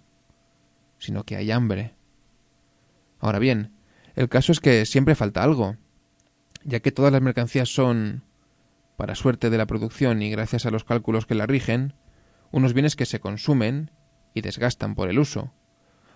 sino 1.05 1.25
que 1.25 1.37
hay 1.37 1.51
hambre. 1.51 1.95
Ahora 3.21 3.39
bien, 3.39 3.73
el 4.15 4.29
caso 4.29 4.53
es 4.53 4.61
que 4.61 4.87
siempre 4.87 5.15
falta 5.15 5.43
algo, 5.43 5.77
ya 6.65 6.81
que 6.81 6.93
todas 6.93 7.13
las 7.13 7.21
mercancías 7.21 7.69
son, 7.69 8.25
para 8.97 9.15
suerte 9.15 9.51
de 9.51 9.59
la 9.59 9.67
producción 9.67 10.23
y 10.23 10.31
gracias 10.31 10.65
a 10.65 10.71
los 10.71 10.85
cálculos 10.85 11.27
que 11.27 11.35
la 11.35 11.47
rigen, 11.47 11.95
unos 12.53 12.73
bienes 12.73 12.97
que 12.97 13.05
se 13.05 13.21
consumen 13.21 13.91
y 14.33 14.41
desgastan 14.41 14.95
por 14.95 15.11
el 15.11 15.19
uso, 15.19 15.53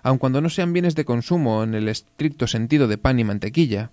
aun 0.03 0.17
cuando 0.17 0.41
no 0.41 0.49
sean 0.49 0.73
bienes 0.73 0.95
de 0.95 1.05
consumo 1.05 1.63
en 1.63 1.75
el 1.75 1.89
estricto 1.89 2.47
sentido 2.47 2.89
de 2.89 2.97
pan 2.97 3.19
y 3.19 3.25
mantequilla, 3.25 3.91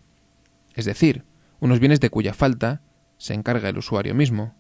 es 0.76 0.86
decir, 0.86 1.26
unos 1.60 1.80
bienes 1.80 2.00
de 2.00 2.10
cuya 2.10 2.34
falta 2.34 2.82
se 3.18 3.34
encarga 3.34 3.68
el 3.68 3.78
usuario 3.78 4.16
mismo. 4.16 4.56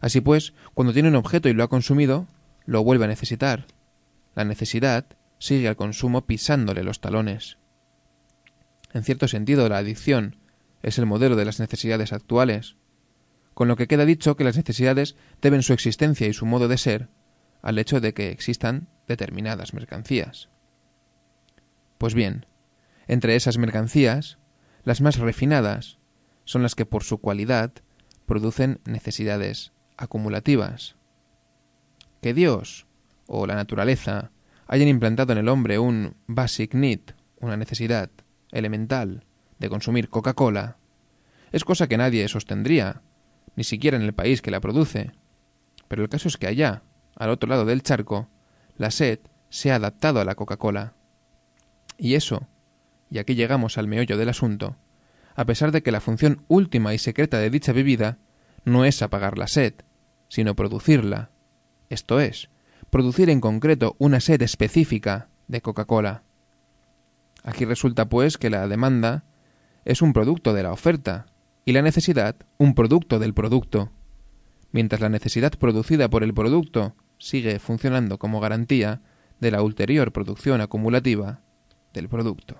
Así 0.00 0.20
pues, 0.20 0.54
cuando 0.74 0.92
tiene 0.92 1.08
un 1.08 1.16
objeto 1.16 1.48
y 1.48 1.52
lo 1.52 1.62
ha 1.62 1.68
consumido, 1.68 2.26
lo 2.64 2.82
vuelve 2.82 3.04
a 3.04 3.08
necesitar. 3.08 3.66
La 4.34 4.44
necesidad 4.44 5.06
sigue 5.40 5.66
al 5.66 5.74
consumo 5.74 6.26
pisándole 6.26 6.84
los 6.84 7.00
talones. 7.00 7.58
En 8.92 9.02
cierto 9.02 9.26
sentido, 9.26 9.68
la 9.68 9.78
adicción 9.78 10.36
es 10.82 10.98
el 10.98 11.06
modelo 11.06 11.34
de 11.34 11.44
las 11.44 11.58
necesidades 11.58 12.12
actuales, 12.12 12.76
con 13.54 13.66
lo 13.66 13.74
que 13.74 13.88
queda 13.88 14.04
dicho 14.04 14.36
que 14.36 14.44
las 14.44 14.56
necesidades 14.56 15.16
deben 15.42 15.62
su 15.62 15.72
existencia 15.72 16.28
y 16.28 16.32
su 16.32 16.46
modo 16.46 16.68
de 16.68 16.78
ser 16.78 17.08
al 17.62 17.78
hecho 17.78 18.00
de 18.00 18.14
que 18.14 18.30
existan 18.30 18.88
determinadas 19.08 19.74
mercancías. 19.74 20.48
Pues 21.98 22.14
bien, 22.14 22.46
Entre 23.08 23.34
esas 23.34 23.58
mercancías, 23.58 24.38
las 24.84 25.00
más 25.00 25.16
refinadas 25.16 25.98
son 26.44 26.62
las 26.62 26.76
que 26.76 26.86
por 26.86 27.02
su 27.02 27.18
cualidad 27.18 27.72
producen 28.24 28.80
necesidades 28.84 29.72
acumulativas. 29.96 30.94
Que 32.22 32.34
Dios 32.34 32.86
o 33.26 33.48
la 33.48 33.56
naturaleza 33.56 34.30
hayan 34.70 34.86
implantado 34.86 35.32
en 35.32 35.38
el 35.38 35.48
hombre 35.48 35.80
un 35.80 36.14
basic 36.28 36.74
need, 36.74 37.00
una 37.40 37.56
necesidad 37.56 38.08
elemental 38.52 39.24
de 39.58 39.68
consumir 39.68 40.08
Coca-Cola, 40.08 40.76
es 41.50 41.64
cosa 41.64 41.88
que 41.88 41.96
nadie 41.96 42.28
sostendría, 42.28 43.02
ni 43.56 43.64
siquiera 43.64 43.96
en 43.96 44.04
el 44.04 44.14
país 44.14 44.42
que 44.42 44.52
la 44.52 44.60
produce. 44.60 45.10
Pero 45.88 46.04
el 46.04 46.08
caso 46.08 46.28
es 46.28 46.36
que 46.36 46.46
allá, 46.46 46.84
al 47.16 47.30
otro 47.30 47.48
lado 47.48 47.64
del 47.64 47.82
charco, 47.82 48.28
la 48.76 48.92
sed 48.92 49.18
se 49.48 49.72
ha 49.72 49.74
adaptado 49.74 50.20
a 50.20 50.24
la 50.24 50.36
Coca-Cola. 50.36 50.94
Y 51.98 52.14
eso, 52.14 52.46
y 53.10 53.18
aquí 53.18 53.34
llegamos 53.34 53.76
al 53.76 53.88
meollo 53.88 54.16
del 54.16 54.28
asunto, 54.28 54.76
a 55.34 55.46
pesar 55.46 55.72
de 55.72 55.82
que 55.82 55.90
la 55.90 56.00
función 56.00 56.44
última 56.46 56.94
y 56.94 56.98
secreta 56.98 57.38
de 57.38 57.50
dicha 57.50 57.72
bebida 57.72 58.18
no 58.64 58.84
es 58.84 59.02
apagar 59.02 59.36
la 59.36 59.48
sed, 59.48 59.74
sino 60.28 60.54
producirla, 60.54 61.32
esto 61.88 62.20
es, 62.20 62.50
producir 62.90 63.30
en 63.30 63.40
concreto 63.40 63.96
una 63.98 64.20
sed 64.20 64.42
específica 64.42 65.28
de 65.48 65.60
Coca-Cola. 65.60 66.22
Aquí 67.42 67.64
resulta, 67.64 68.08
pues, 68.08 68.36
que 68.36 68.50
la 68.50 68.68
demanda 68.68 69.24
es 69.84 70.02
un 70.02 70.12
producto 70.12 70.52
de 70.52 70.62
la 70.62 70.72
oferta 70.72 71.26
y 71.64 71.72
la 71.72 71.82
necesidad 71.82 72.36
un 72.58 72.74
producto 72.74 73.18
del 73.18 73.34
producto. 73.34 73.90
Mientras 74.72 75.00
la 75.00 75.08
necesidad 75.08 75.52
producida 75.52 76.08
por 76.10 76.22
el 76.22 76.34
producto 76.34 76.94
sigue 77.18 77.58
funcionando 77.58 78.18
como 78.18 78.40
garantía 78.40 79.00
de 79.40 79.50
la 79.50 79.62
ulterior 79.62 80.12
producción 80.12 80.60
acumulativa 80.60 81.40
del 81.92 82.08
producto. 82.08 82.56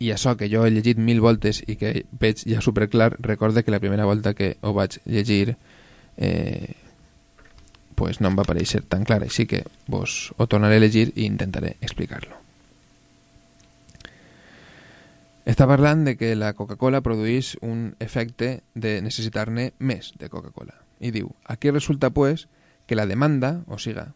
I 0.00 0.14
això 0.16 0.32
que 0.40 0.48
jo 0.48 0.62
he 0.64 0.70
llegit 0.72 0.96
mil 0.96 1.20
voltes 1.20 1.58
i 1.68 1.74
que 1.76 2.06
veig 2.16 2.40
ja 2.48 2.62
superclar, 2.64 3.18
recorde 3.20 3.60
que 3.62 3.70
la 3.70 3.82
primera 3.82 4.06
volta 4.08 4.32
que 4.32 4.56
ho 4.64 4.72
vaig 4.72 4.96
llegir 5.04 5.58
eh, 6.16 6.79
pues 8.00 8.22
no 8.24 8.30
em 8.30 8.36
va 8.38 8.46
aparèixer 8.46 8.80
tan 8.88 9.02
clar, 9.04 9.20
així 9.20 9.44
que 9.44 9.66
vos 9.84 10.30
ho 10.40 10.46
tornaré 10.48 10.78
a 10.80 10.80
llegir 10.86 11.10
i 11.12 11.26
intentaré 11.28 11.74
explicar-lo. 11.84 12.38
Està 15.44 15.66
parlant 15.68 16.06
de 16.06 16.14
que 16.16 16.30
la 16.32 16.54
Coca-Cola 16.56 17.02
produeix 17.04 17.58
un 17.60 17.90
efecte 18.00 18.62
de 18.72 18.94
necessitar-ne 19.04 19.74
més 19.84 20.14
de 20.16 20.30
Coca-Cola. 20.32 20.78
I 21.04 21.12
diu, 21.12 21.28
aquí 21.44 21.68
resulta 21.68 22.08
pues 22.08 22.46
que 22.86 22.96
la 22.96 23.04
demanda, 23.04 23.60
o 23.68 23.76
siga, 23.76 24.14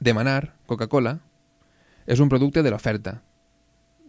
demanar 0.00 0.56
Coca-Cola 0.66 1.20
és 2.10 2.18
un 2.18 2.32
producte 2.32 2.66
de 2.66 2.74
l'oferta. 2.74 3.20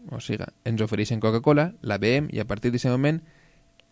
O 0.10 0.24
siga, 0.26 0.50
ens 0.66 0.82
ofereixen 0.82 1.22
Coca-Cola, 1.22 1.74
la 1.86 2.02
veiem 2.02 2.34
i 2.34 2.42
a 2.42 2.50
partir 2.50 2.74
d'aquest 2.74 2.90
moment 2.98 3.22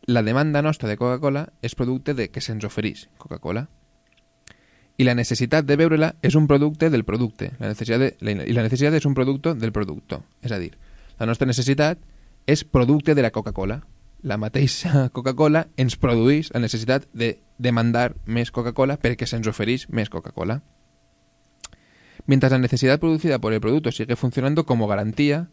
la 0.09 0.25
demanda 0.25 0.65
nostra 0.65 0.89
de 0.89 0.97
Coca-Cola 0.97 1.47
és 1.61 1.77
producte 1.77 2.17
de 2.17 2.31
que 2.33 2.41
se'ns 2.41 2.65
ofereix 2.65 3.05
Coca-Cola. 3.21 3.67
I 4.97 5.05
la 5.07 5.15
necessitat 5.17 5.65
de 5.65 5.75
beure-la 5.79 6.13
és 6.21 6.35
un 6.37 6.45
producte 6.47 6.89
del 6.93 7.03
producte. 7.05 7.51
La 7.59 7.71
necessitat 7.71 8.01
de, 8.01 8.09
la, 8.21 8.35
I 8.45 8.53
la 8.53 8.65
necessitat 8.65 8.93
és 8.93 9.07
un 9.09 9.15
producte 9.17 9.55
del 9.57 9.73
producte. 9.73 10.19
És 10.45 10.53
a 10.53 10.59
dir, 10.61 10.75
la 11.17 11.25
nostra 11.25 11.49
necessitat 11.49 11.97
és 12.45 12.63
producte 12.63 13.15
de 13.15 13.25
la 13.25 13.31
Coca-Cola. 13.31 13.81
La 14.21 14.37
mateixa 14.37 15.09
Coca-Cola 15.15 15.65
ens 15.77 15.97
produeix 15.97 16.51
la 16.53 16.61
necessitat 16.61 17.07
de 17.13 17.37
demandar 17.57 18.13
més 18.25 18.53
Coca-Cola 18.53 18.99
perquè 19.01 19.27
se'ns 19.27 19.49
ofereix 19.49 19.87
més 19.89 20.13
Coca-Cola. 20.13 20.61
Mientras 22.25 22.51
la 22.51 22.59
necesidad 22.59 22.99
producida 22.99 23.39
por 23.39 23.51
el 23.51 23.59
producto 23.59 23.91
sigue 23.91 24.15
funcionando 24.15 24.65
como 24.65 24.87
garantía 24.87 25.49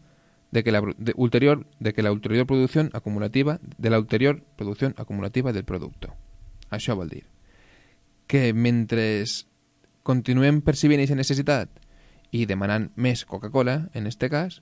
de 0.51 0.63
que 0.63 0.71
la 0.71 0.81
ulterior 1.15 1.65
de 1.79 1.93
que 1.93 2.03
la 2.03 2.11
ulterior 2.11 2.45
producción 2.45 2.91
acumulativa 2.93 3.59
de 3.77 3.89
la 3.89 3.99
ulterior 3.99 4.43
producción 4.55 4.93
acumulativa 4.97 5.51
del 5.51 5.65
producto. 5.65 6.13
Això 6.69 6.95
vol 6.95 7.09
dir 7.09 7.25
que 8.31 8.53
mentre 8.55 9.25
continuem 10.07 10.61
percibint 10.63 11.01
aquesta 11.01 11.19
necessitat 11.19 11.81
i 12.31 12.45
demanant 12.47 12.85
més 12.95 13.25
Coca-Cola, 13.27 13.89
en 13.91 14.07
este 14.07 14.29
cas, 14.31 14.61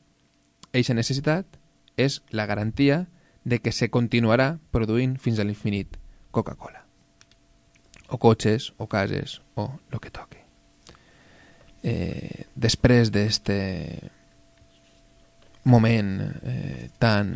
aquesta 0.72 0.96
necessitat 0.98 1.60
és 1.94 2.24
la 2.34 2.48
garantia 2.50 3.04
de 3.46 3.60
que 3.62 3.70
se 3.70 3.92
continuarà 3.94 4.56
produint 4.74 5.20
fins 5.22 5.38
a 5.38 5.46
l'infinit 5.46 6.00
Coca-Cola. 6.34 6.82
O 8.10 8.18
cotxes, 8.18 8.72
o 8.82 8.90
cases, 8.90 9.38
o 9.54 9.70
el 9.94 10.02
que 10.02 10.10
toque. 10.10 10.42
Eh, 11.86 12.50
després 12.58 13.14
d'este 13.14 13.62
moment 15.70 16.16
eh, 16.26 16.90
tan 16.98 17.36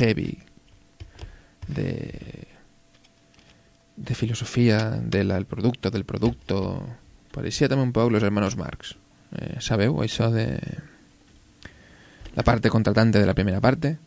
heavy 0.00 0.34
de, 1.70 2.49
de 4.00 4.14
filosofia 4.14 4.98
del 5.02 5.30
el 5.30 5.46
producte, 5.46 5.90
del 5.90 6.06
producto. 6.08 6.80
Pareixia 7.30 7.68
també 7.68 7.84
un 7.84 7.92
poc 7.92 8.10
los 8.10 8.24
hermanos 8.24 8.56
Marx. 8.56 8.96
Eh, 9.36 9.60
sabeu 9.60 10.00
això 10.02 10.30
de 10.32 10.46
la 12.34 12.42
parte 12.42 12.70
contratante 12.70 13.20
de 13.20 13.26
la 13.26 13.34
primera 13.34 13.60
parte? 13.60 13.98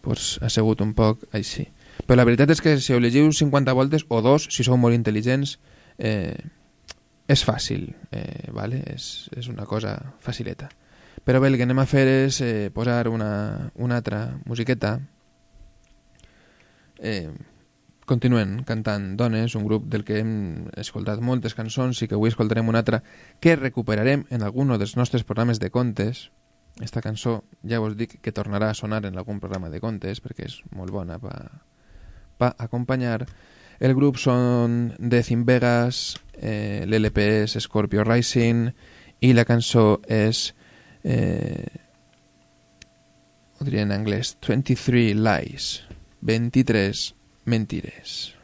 Pues 0.00 0.38
ha 0.40 0.48
sigut 0.48 0.80
un 0.80 0.94
poc 0.94 1.26
així. 1.34 1.66
Però 2.06 2.16
la 2.16 2.26
veritat 2.28 2.52
és 2.54 2.62
que 2.62 2.76
si 2.78 2.94
ho 2.94 3.00
llegiu 3.02 3.32
50 3.32 3.74
voltes 3.74 4.06
o 4.08 4.22
dos, 4.22 4.46
si 4.54 4.62
sou 4.62 4.78
molt 4.78 4.94
intel·ligents 4.94 5.56
eh, 5.98 6.38
és 7.26 7.42
fàcil 7.42 7.88
eh, 8.14 8.52
vale? 8.54 8.84
és, 8.94 9.26
és 9.34 9.50
una 9.50 9.66
cosa 9.66 9.96
facileta. 10.22 10.70
Però 11.26 11.40
bé, 11.42 11.50
el 11.50 11.58
que 11.58 11.66
anem 11.66 11.82
a 11.82 11.88
fer 11.90 12.06
és 12.06 12.38
eh, 12.44 12.70
posar 12.70 13.08
una, 13.10 13.72
una 13.74 13.98
altra 13.98 14.38
musiqueta. 14.46 15.00
Eh, 17.02 17.32
continuen 18.06 18.62
cantant 18.64 19.16
Dones, 19.18 19.54
un 19.58 19.66
grup 19.66 19.88
del 19.90 20.04
que 20.06 20.20
hem 20.22 20.70
escoltat 20.78 21.20
moltes 21.20 21.56
cançons 21.58 22.00
i 22.00 22.08
que 22.08 22.16
avui 22.16 22.30
escoltarem 22.30 22.70
una 22.70 22.80
altra 22.80 23.02
que 23.42 23.56
recuperarem 23.58 24.24
en 24.30 24.46
algun 24.46 24.72
dels 24.78 24.96
nostres 24.96 25.26
programes 25.26 25.60
de 25.60 25.70
contes. 25.74 26.30
Esta 26.80 27.02
cançó 27.02 27.42
ja 27.66 27.80
vos 27.82 27.96
dic 27.98 28.20
que 28.22 28.32
tornarà 28.32 28.70
a 28.70 28.78
sonar 28.78 29.04
en 29.06 29.18
algun 29.18 29.40
programa 29.40 29.70
de 29.72 29.80
contes 29.80 30.22
perquè 30.22 30.46
és 30.46 30.60
molt 30.70 30.94
bona 30.94 31.18
per 31.18 31.50
pa 32.38 32.52
acompanyar. 32.58 33.26
El 33.80 33.94
grup 33.96 34.16
són 34.20 34.94
Death 34.98 35.32
in 35.32 35.44
Vegas, 35.44 36.16
eh, 36.38 36.84
l'LP 36.86 37.18
és 37.42 37.58
Scorpio 37.60 38.04
Rising 38.04 38.70
i 39.20 39.32
la 39.32 39.44
cançó 39.48 40.00
és 40.06 40.52
eh, 41.02 41.66
ho 43.58 43.66
en 43.66 43.92
anglès 43.92 44.36
23 44.46 45.16
lies 45.16 45.82
23 46.20 47.15
mentires 47.46 48.35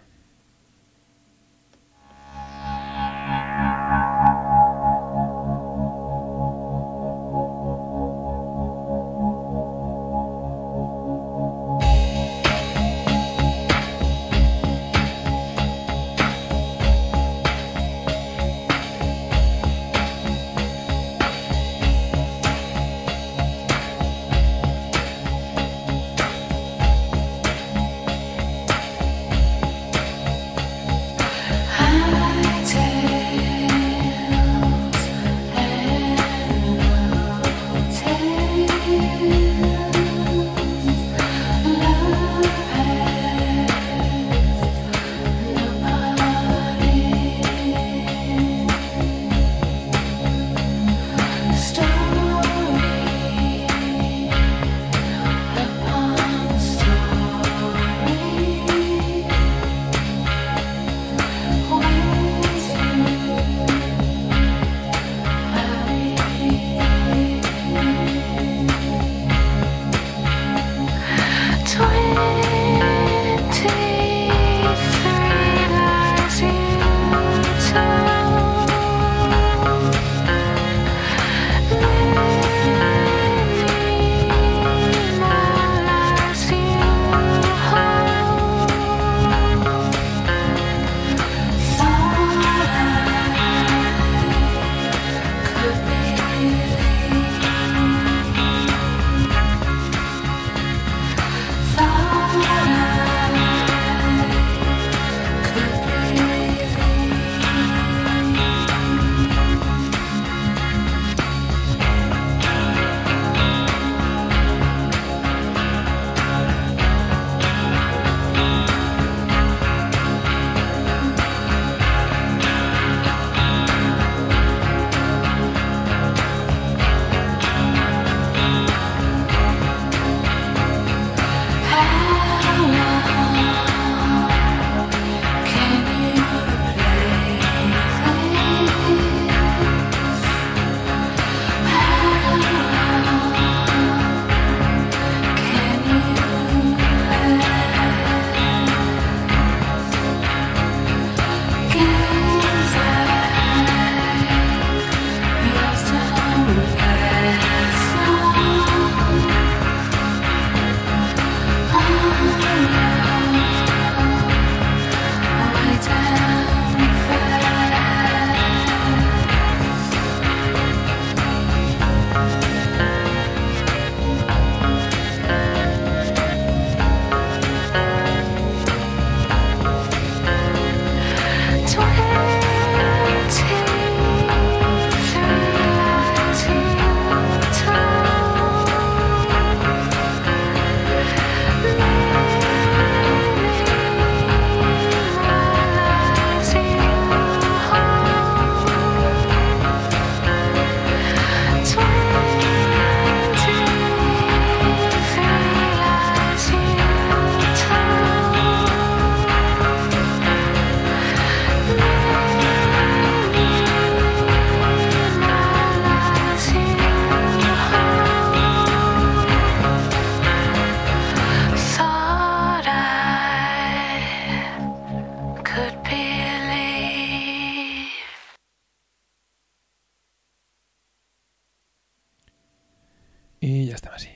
I 233.42 233.66
ja 233.66 233.74
estem 233.74 233.94
així. 233.96 234.12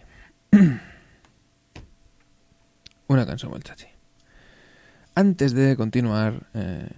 Una 3.12 3.27
cançó 3.27 3.51
molt 3.51 3.66
xachi. 3.66 3.91
Antes 5.16 5.55
de 5.57 5.74
continuar, 5.79 6.35
eh, 6.55 6.91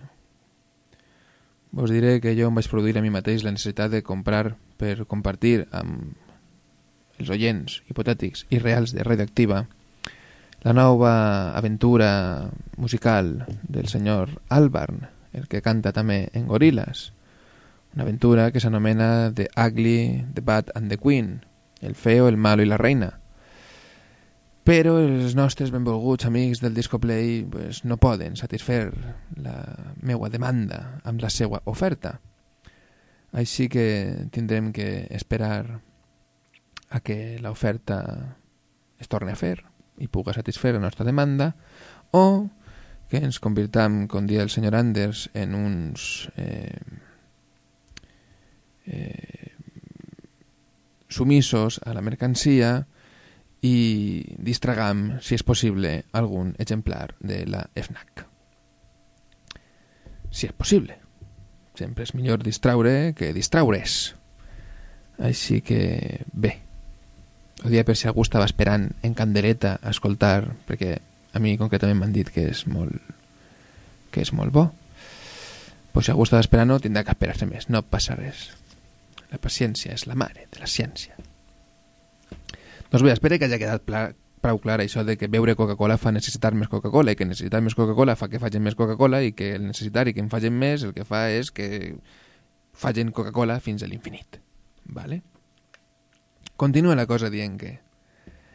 vos 1.71 1.91
diré 1.91 2.19
que 2.21 2.35
jo 2.37 2.49
em 2.49 2.57
vaig 2.59 2.69
produir 2.69 2.99
a 2.99 3.05
mi 3.05 3.13
mateix 3.15 3.45
la 3.45 3.53
necessitat 3.55 3.93
de 3.93 4.03
comprar 4.05 4.57
per 4.81 5.07
compartir 5.09 5.67
amb 5.73 6.17
els 7.19 7.31
oients 7.35 7.81
hipotètics 7.91 8.45
i 8.55 8.61
reals 8.63 8.95
de 8.95 9.05
Radioactiva 9.07 9.65
la 10.63 10.73
nova 10.73 11.57
aventura 11.57 12.51
musical 12.77 13.47
del 13.63 13.87
senyor 13.89 14.41
Albarn, 14.49 15.07
el 15.33 15.47
que 15.47 15.63
canta 15.63 15.93
també 15.95 16.31
en 16.35 16.49
Gorillaz. 16.51 17.13
Una 17.95 18.03
aventura 18.03 18.51
que 18.51 18.61
s'anomena 18.61 19.31
The 19.35 19.49
Ugly, 19.55 20.27
The 20.35 20.43
Bad 20.43 20.73
and 20.75 20.91
the 20.91 20.99
Queen, 20.99 21.45
el 21.81 21.95
feo, 21.95 22.29
el 22.29 22.37
malo 22.37 22.63
i 22.63 22.69
la 22.69 22.79
reina. 22.81 23.13
Però 24.69 24.99
els 25.01 25.33
nostres 25.37 25.71
benvolguts 25.73 26.27
amics 26.29 26.61
del 26.61 26.75
Disco 26.77 27.01
Play 27.01 27.45
pues, 27.49 27.85
no 27.89 27.97
poden 27.97 28.37
satisfer 28.37 28.91
la 29.41 29.57
meua 30.03 30.29
demanda 30.29 31.01
amb 31.09 31.23
la 31.25 31.31
seva 31.33 31.63
oferta. 31.65 32.19
Així 33.33 33.69
que 33.73 34.29
tindrem 34.33 34.73
que 34.73 35.07
esperar 35.17 35.81
a 36.91 37.01
que 37.01 37.39
l'oferta 37.41 37.99
es 38.99 39.09
torni 39.09 39.33
a 39.33 39.41
fer 39.41 39.57
i 39.99 40.09
puga 40.09 40.35
satisfer 40.37 40.75
la 40.77 40.85
nostra 40.85 41.05
demanda 41.05 41.55
o 42.13 42.49
que 43.09 43.21
ens 43.25 43.41
convirtam, 43.41 44.07
com 44.07 44.27
dia 44.29 44.45
el 44.45 44.53
senyor 44.53 44.77
Anders, 44.77 45.31
en 45.33 45.55
uns 45.57 46.29
eh, 46.37 46.77
eh, 48.85 49.57
sumisos 51.09 51.81
a 51.85 51.95
la 51.95 52.05
mercancia 52.05 52.87
i 53.65 54.23
distragam, 54.39 55.19
si 55.25 55.35
és 55.35 55.43
possible, 55.43 56.05
algun 56.13 56.55
exemplar 56.59 57.15
de 57.19 57.43
la 57.49 57.65
FNAC. 57.75 58.25
Si 60.31 60.47
és 60.47 60.55
possible. 60.55 60.99
Sempre 61.79 62.07
és 62.07 62.15
millor 62.15 62.43
distraure 62.45 63.15
que 63.19 63.33
distraure's. 63.35 64.15
Així 65.19 65.61
que, 65.67 66.23
bé, 66.33 66.59
ho 67.65 67.71
dia 67.73 67.83
per 67.87 67.97
si 67.99 68.07
algú 68.07 68.23
estava 68.23 68.47
esperant 68.47 68.93
en 69.03 69.17
candeleta 69.19 69.79
a 69.83 69.91
escoltar, 69.91 70.53
perquè 70.69 70.99
a 71.35 71.43
mi 71.43 71.57
concretament 71.59 71.99
m'han 71.99 72.15
dit 72.15 72.31
que 72.31 72.47
és 72.53 72.67
molt 72.71 72.95
que 74.15 74.23
és 74.23 74.33
molt 74.33 74.55
bo. 74.55 74.69
Pues 75.93 76.07
si 76.07 76.13
algú 76.13 76.25
estava 76.25 76.45
esperant 76.45 76.71
no 76.71 76.79
tindrà 76.83 77.05
que 77.05 77.15
esperar-se 77.15 77.49
més, 77.51 77.69
no 77.69 77.83
passa 77.83 78.17
res. 78.17 78.49
La 79.33 79.41
paciència 79.43 79.93
és 79.93 80.07
la 80.09 80.17
mare 80.17 80.47
de 80.53 80.63
la 80.63 80.67
ciència. 80.67 81.17
Doncs 82.89 83.05
bé, 83.05 83.13
espero 83.13 83.39
que 83.39 83.49
hagi 83.49 83.61
quedat 83.61 83.85
pla 83.85 84.09
prou 84.39 84.61
clar 84.63 84.79
això 84.81 85.03
de 85.05 85.17
que 85.19 85.27
beure 85.27 85.57
Coca-Cola 85.59 85.99
fa 85.99 86.13
necessitar 86.15 86.53
més 86.55 86.71
Coca-Cola 86.71 87.13
i 87.13 87.19
que 87.19 87.27
necessitar 87.27 87.61
més 87.65 87.75
Coca-Cola 87.75 88.15
fa 88.17 88.29
que 88.31 88.39
facin 88.39 88.63
més 88.63 88.77
Coca-Cola 88.79 89.21
i 89.27 89.33
que 89.35 89.55
el 89.57 89.67
necessitar 89.67 90.07
i 90.09 90.15
que 90.15 90.23
en 90.23 90.31
facin 90.31 90.63
el 90.63 90.95
que 90.95 91.05
fa 91.05 91.29
és 91.31 91.51
que 91.51 91.99
facin 92.73 93.11
Coca-Cola 93.11 93.59
fins 93.61 93.83
a 93.83 93.89
l'infinit. 93.91 94.39
¿Vale? 94.85 95.23
Continúa 96.57 96.95
la 96.95 97.07
cosa 97.07 97.31
dient 97.31 97.59
que 97.59 97.81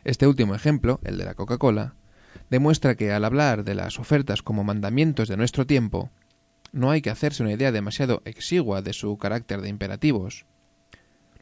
este 0.03 0.27
último 0.27 0.55
ejemplo, 0.55 0.99
el 1.03 1.17
de 1.17 1.25
la 1.25 1.35
Coca-Cola, 1.35 1.95
demuestra 2.49 2.95
que 2.95 3.11
al 3.11 3.25
hablar 3.25 3.63
de 3.63 3.75
las 3.75 3.99
ofertas 3.99 4.41
como 4.41 4.63
mandamientos 4.63 5.29
de 5.29 5.37
nuestro 5.37 5.65
tiempo, 5.65 6.09
no 6.71 6.91
hay 6.91 7.01
que 7.01 7.09
hacerse 7.09 7.43
una 7.43 7.53
idea 7.53 7.71
demasiado 7.71 8.21
exigua 8.25 8.81
de 8.81 8.93
su 8.93 9.17
carácter 9.17 9.61
de 9.61 9.69
imperativos. 9.69 10.45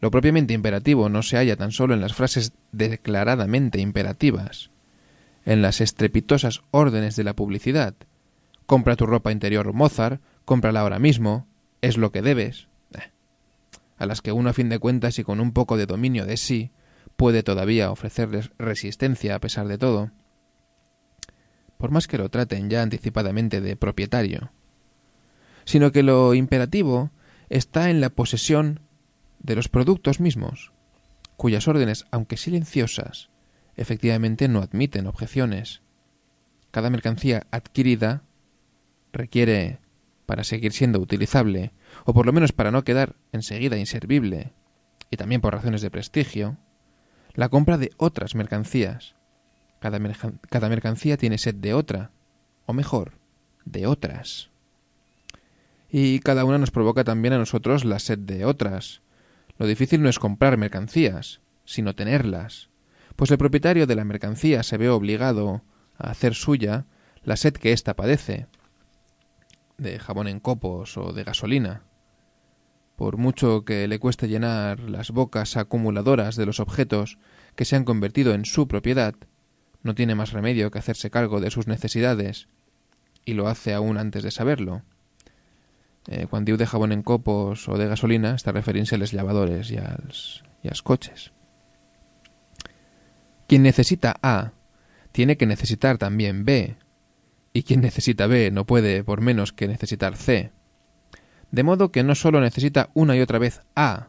Lo 0.02 0.10
propiamente 0.10 0.56
imperativo 0.56 1.10
no 1.10 1.22
se 1.22 1.38
halla 1.38 1.56
tan 1.56 1.72
solo 1.72 1.94
en 1.94 2.02
las 2.02 2.16
frases 2.16 2.54
declaradamente 2.72 3.80
imperativas, 3.80 4.72
en 5.46 5.62
las 5.62 5.80
estrepitosas 5.80 6.62
órdenes 6.72 7.16
de 7.16 7.24
la 7.24 7.36
publicidad. 7.36 7.94
Compra 8.66 8.96
tu 8.96 9.06
ropa 9.06 9.32
interior 9.32 9.74
Mozart, 9.74 10.20
cómprala 10.44 10.82
ahora 10.82 10.98
mismo, 10.98 11.48
es 11.82 11.98
lo 11.98 12.12
que 12.12 12.24
debes. 12.24 12.68
Eh, 12.96 13.12
A 13.98 14.08
las 14.08 14.22
que 14.22 14.32
uno 14.32 14.50
a 14.50 14.54
fin 14.54 14.70
de 14.70 14.80
cuentas 14.80 15.20
y 15.20 15.24
con 15.24 15.40
un 15.40 15.52
poco 15.52 15.78
de 15.78 15.86
dominio 15.86 16.26
de 16.26 16.38
sí 16.38 16.72
puede 17.16 17.44
todavía 17.44 17.92
ofrecerles 17.92 18.50
resistencia 18.58 19.36
a 19.36 19.40
pesar 19.40 19.68
de 19.68 19.78
todo. 19.78 20.10
Por 21.78 21.92
más 21.92 22.08
que 22.08 22.18
lo 22.18 22.30
traten 22.30 22.72
ya 22.72 22.82
anticipadamente 22.82 23.62
de 23.62 23.76
propietario. 23.76 24.52
Sino 25.64 25.92
que 25.92 26.02
lo 26.02 26.34
imperativo 26.34 27.12
está 27.50 27.92
en 27.92 28.02
la 28.02 28.10
posesión 28.10 28.80
de 29.44 29.56
los 29.56 29.68
productos 29.68 30.20
mismos, 30.20 30.72
cuyas 31.38 31.68
órdenes, 31.68 32.06
aunque 32.12 32.38
silenciosas, 32.38 33.30
efectivamente 33.76 34.48
no 34.48 34.62
admiten 34.62 35.08
objeciones. 35.08 35.82
Cada 36.72 36.90
mercancía 36.90 37.48
adquirida 37.52 38.24
requiere, 39.12 39.80
para 40.26 40.44
seguir 40.44 40.72
siendo 40.72 41.00
utilizable, 41.00 41.74
o 42.06 42.14
por 42.14 42.26
lo 42.26 42.34
menos 42.34 42.52
para 42.52 42.72
no 42.72 42.84
quedar 42.84 43.16
enseguida 43.32 43.78
inservible, 43.78 44.54
y 45.10 45.18
también 45.18 45.42
por 45.42 45.54
razones 45.54 45.82
de 45.82 45.92
prestigio, 45.92 46.58
la 47.34 47.50
compra 47.50 47.78
de 47.78 47.92
otras 47.98 48.36
mercancías. 48.36 49.16
Cada, 49.80 50.00
mercan- 50.00 50.40
cada 50.50 50.70
mercancía 50.70 51.18
tiene 51.18 51.38
sed 51.38 51.56
de 51.56 51.74
otra, 51.74 52.12
o 52.66 52.74
mejor, 52.74 53.18
de 53.66 53.88
otras. 53.88 54.52
Y 55.90 56.20
cada 56.20 56.46
una 56.46 56.58
nos 56.58 56.72
provoca 56.72 57.04
también 57.04 57.34
a 57.34 57.38
nosotros 57.38 57.84
la 57.84 58.00
sed 58.00 58.20
de 58.20 58.46
otras, 58.46 59.02
lo 59.62 59.68
difícil 59.68 60.02
no 60.02 60.10
es 60.10 60.18
comprar 60.18 60.58
mercancías, 60.58 61.40
sino 61.66 61.94
tenerlas, 61.94 62.72
pues 63.16 63.30
el 63.30 63.38
propietario 63.38 63.86
de 63.86 63.94
la 63.94 64.04
mercancía 64.04 64.64
se 64.64 64.76
ve 64.76 64.90
obligado 64.90 65.62
a 66.00 66.10
hacer 66.10 66.34
suya 66.34 66.88
la 67.24 67.36
sed 67.36 67.54
que 67.54 67.72
ésta 67.72 67.96
padece, 67.96 68.48
de 69.78 70.00
jabón 70.00 70.28
en 70.28 70.40
copos 70.40 70.98
o 70.98 71.14
de 71.14 71.24
gasolina. 71.24 71.84
Por 72.96 73.18
mucho 73.18 73.64
que 73.64 73.88
le 73.88 74.00
cueste 74.00 74.28
llenar 74.28 74.80
las 74.80 75.12
bocas 75.12 75.56
acumuladoras 75.56 76.36
de 76.38 76.48
los 76.48 76.60
objetos 76.60 77.20
que 77.56 77.66
se 77.66 77.76
han 77.76 77.86
convertido 77.86 78.34
en 78.34 78.46
su 78.46 78.68
propiedad, 78.68 79.14
no 79.84 79.94
tiene 79.94 80.16
más 80.16 80.32
remedio 80.32 80.72
que 80.72 80.80
hacerse 80.80 81.12
cargo 81.12 81.40
de 81.40 81.52
sus 81.52 81.68
necesidades, 81.68 82.48
y 83.26 83.36
lo 83.36 83.48
hace 83.48 83.76
aún 83.76 84.00
antes 84.00 84.24
de 84.24 84.32
saberlo. 84.32 84.82
Eh, 86.08 86.26
quan 86.30 86.46
de 86.46 86.66
jabón 86.66 86.92
en 86.92 87.04
copos 87.04 87.70
o 87.70 87.78
de 87.78 87.88
gasolina 87.88 88.34
està 88.34 88.52
referint-se 88.52 88.98
a 88.98 89.02
les 89.02 89.14
llevadores 89.14 89.70
i 89.70 89.78
als, 89.78 90.42
i 90.66 90.68
als 90.68 90.82
cotxes. 90.82 91.30
Quien 93.46 93.62
necesita 93.62 94.16
A 94.24 94.54
tiene 95.12 95.38
que 95.38 95.46
necesitar 95.46 95.98
también 95.98 96.46
B, 96.46 96.76
y 97.54 97.64
quien 97.64 97.82
necesita 97.82 98.28
B 98.28 98.50
no 98.52 98.66
puede 98.66 99.04
por 99.04 99.22
menos 99.22 99.54
que 99.54 99.68
necesitar 99.68 100.16
C. 100.16 100.52
De 101.52 101.64
modo 101.64 101.92
que 101.92 102.04
no 102.04 102.16
solo 102.16 102.40
necesita 102.40 102.90
una 102.94 103.16
y 103.16 103.22
otra 103.22 103.40
vez 103.40 103.62
A, 103.76 104.08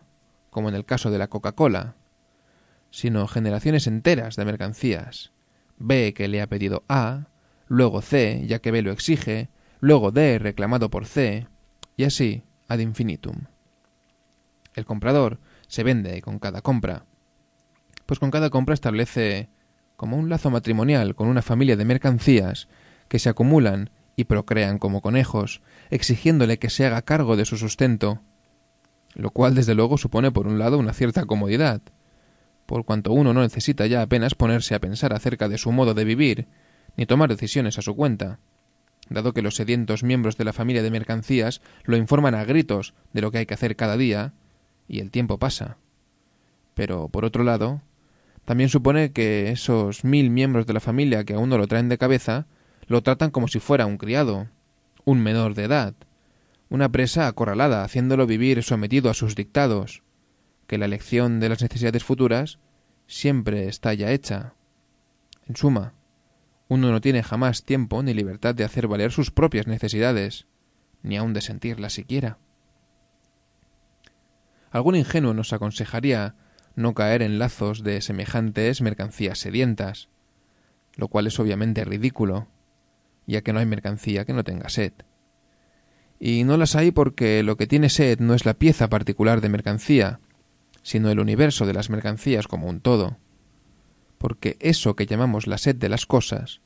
como 0.51 0.68
en 0.68 0.74
el 0.76 0.84
caso 0.84 1.11
de 1.11 1.18
la 1.18 1.28
Coca-Cola, 1.28 1.97
sino 2.90 3.26
generaciones 3.26 3.86
enteras 3.86 4.36
de 4.36 4.45
mercancías. 4.45 5.32
B 5.78 6.14
que 6.14 6.28
le 6.28 6.40
ha 6.40 6.47
pedido 6.47 6.84
A, 6.88 7.26
luego 7.66 8.01
C, 8.01 8.45
ya 8.47 8.61
que 8.61 8.70
B 8.70 8.82
lo 8.82 8.93
exige, 8.93 9.49
luego 9.80 10.12
D 10.12 10.38
reclamado 10.38 10.88
por 10.90 11.07
C, 11.07 11.49
y 11.97 12.05
así 12.05 12.43
ad 12.68 12.78
infinitum. 12.78 13.47
El 14.74 14.84
comprador 14.84 15.38
se 15.68 15.82
vende 15.82 16.20
con 16.22 16.38
cada 16.38 16.62
compra, 16.62 17.05
pues 18.07 18.18
con 18.18 18.30
cada 18.30 18.51
compra 18.51 18.74
establece 18.74 19.49
como 19.97 20.16
un 20.16 20.28
lazo 20.28 20.51
matrimonial 20.51 21.14
con 21.14 21.28
una 21.28 21.43
familia 21.43 21.76
de 21.76 21.84
mercancías 21.84 22.68
que 23.09 23.18
se 23.18 23.28
acumulan 23.28 23.90
y 24.16 24.24
procrean 24.24 24.78
como 24.78 25.01
conejos, 25.01 25.62
exigiéndole 25.90 26.59
que 26.59 26.70
se 26.70 26.86
haga 26.86 27.03
cargo 27.03 27.36
de 27.36 27.45
su 27.45 27.57
sustento, 27.57 28.20
lo 29.14 29.30
cual 29.30 29.55
desde 29.55 29.74
luego 29.74 29.99
supone 29.99 30.30
por 30.30 30.47
un 30.47 30.59
lado 30.59 30.78
una 30.78 30.93
cierta 30.93 31.24
comodidad, 31.24 31.80
por 32.66 32.84
cuanto 32.84 33.12
uno 33.12 33.32
no 33.32 33.43
necesita 33.43 33.86
ya 33.86 34.03
apenas 34.03 34.34
ponerse 34.34 34.74
a 34.74 34.80
pensar 34.80 35.12
acerca 35.12 35.49
de 35.49 35.59
su 35.59 35.72
modo 35.72 35.95
de 35.95 36.05
vivir, 36.05 36.49
ni 36.97 37.07
tomar 37.07 37.28
decisiones 37.28 37.78
a 37.78 37.82
su 37.82 37.95
cuenta 37.95 38.38
dado 39.13 39.33
que 39.33 39.43
los 39.43 39.57
sedientos 39.57 40.03
miembros 40.03 40.37
de 40.37 40.45
la 40.45 40.53
familia 40.53 40.83
de 40.83 40.91
mercancías 40.91 41.61
lo 41.85 41.97
informan 41.97 42.35
a 42.35 42.45
gritos 42.45 42.95
de 43.13 43.21
lo 43.21 43.31
que 43.31 43.39
hay 43.39 43.47
que 43.47 43.55
hacer 43.55 43.77
cada 43.77 43.97
día, 43.97 44.35
y 44.89 45.01
el 45.01 45.11
tiempo 45.11 45.39
pasa. 45.39 45.77
Pero, 46.75 47.09
por 47.09 47.25
otro 47.25 47.45
lado, 47.45 47.83
también 48.45 48.69
supone 48.69 49.13
que 49.13 49.51
esos 49.51 50.05
mil 50.05 50.31
miembros 50.31 50.67
de 50.67 50.73
la 50.73 50.81
familia 50.81 51.25
que 51.25 51.35
aún 51.35 51.49
no 51.49 51.59
lo 51.59 51.67
traen 51.67 51.89
de 51.89 51.99
cabeza, 51.99 52.47
lo 52.87 53.03
tratan 53.03 53.31
como 53.31 53.49
si 53.49 53.61
fuera 53.61 53.87
un 53.87 53.99
criado, 53.99 54.49
un 55.05 55.23
menor 55.23 55.55
de 55.55 55.65
edad, 55.65 55.95
una 56.69 56.91
presa 56.91 57.27
acorralada, 57.27 57.85
haciéndolo 57.85 58.27
vivir 58.27 58.63
sometido 58.63 59.11
a 59.11 59.15
sus 59.15 59.35
dictados, 59.35 60.03
que 60.67 60.79
la 60.79 60.87
elección 60.87 61.39
de 61.39 61.51
las 61.51 61.63
necesidades 61.63 62.03
futuras 62.03 62.59
siempre 63.07 63.69
está 63.69 63.95
ya 63.95 64.11
hecha. 64.11 64.55
En 65.47 65.57
suma, 65.57 65.93
uno 66.69 66.91
no 66.91 67.01
tiene 67.01 67.23
jamás 67.23 67.65
tiempo 67.65 68.03
ni 68.03 68.15
libertad 68.15 68.55
de 68.55 68.65
hacer 68.65 68.87
valer 68.89 69.13
sus 69.13 69.31
propias 69.31 69.67
necesidades, 69.67 70.47
ni 71.03 71.17
aun 71.17 71.33
de 71.33 71.41
sentirlas 71.41 71.93
siquiera. 71.93 72.39
Algún 74.71 74.97
ingenuo 74.97 75.35
nos 75.35 75.53
aconsejaría 75.53 76.35
no 76.75 76.95
caer 76.95 77.23
en 77.23 77.39
lazos 77.39 77.83
de 77.83 78.01
semejantes 78.01 78.81
mercancías 78.81 79.39
sedientas, 79.39 80.09
lo 80.97 81.09
cual 81.09 81.27
es 81.27 81.39
obviamente 81.39 81.85
ridículo, 81.85 82.49
ya 83.27 83.43
que 83.43 83.53
no 83.53 83.59
hay 83.59 83.67
mercancía 83.67 84.25
que 84.25 84.33
no 84.33 84.45
tenga 84.45 84.69
sed. 84.69 84.93
Y 86.19 86.45
no 86.45 86.57
las 86.57 86.77
hay 86.77 86.91
porque 86.91 87.43
lo 87.43 87.57
que 87.57 87.67
tiene 87.67 87.89
sed 87.89 88.21
no 88.21 88.35
es 88.35 88.47
la 88.47 88.55
pieza 88.55 88.89
particular 88.89 89.41
de 89.41 89.49
mercancía, 89.49 90.21
sino 90.83 91.11
el 91.11 91.21
universo 91.21 91.67
de 91.67 91.75
las 91.75 91.91
mercancías 91.91 92.47
como 92.47 92.69
un 92.69 92.81
todo. 92.81 93.19
Porque 94.23 94.57
eso 94.61 94.95
que 94.95 95.07
llamamos 95.07 95.49
la 95.49 95.59
sed 95.59 95.75
de 95.75 95.89
las 95.89 96.07
cosas 96.07 96.61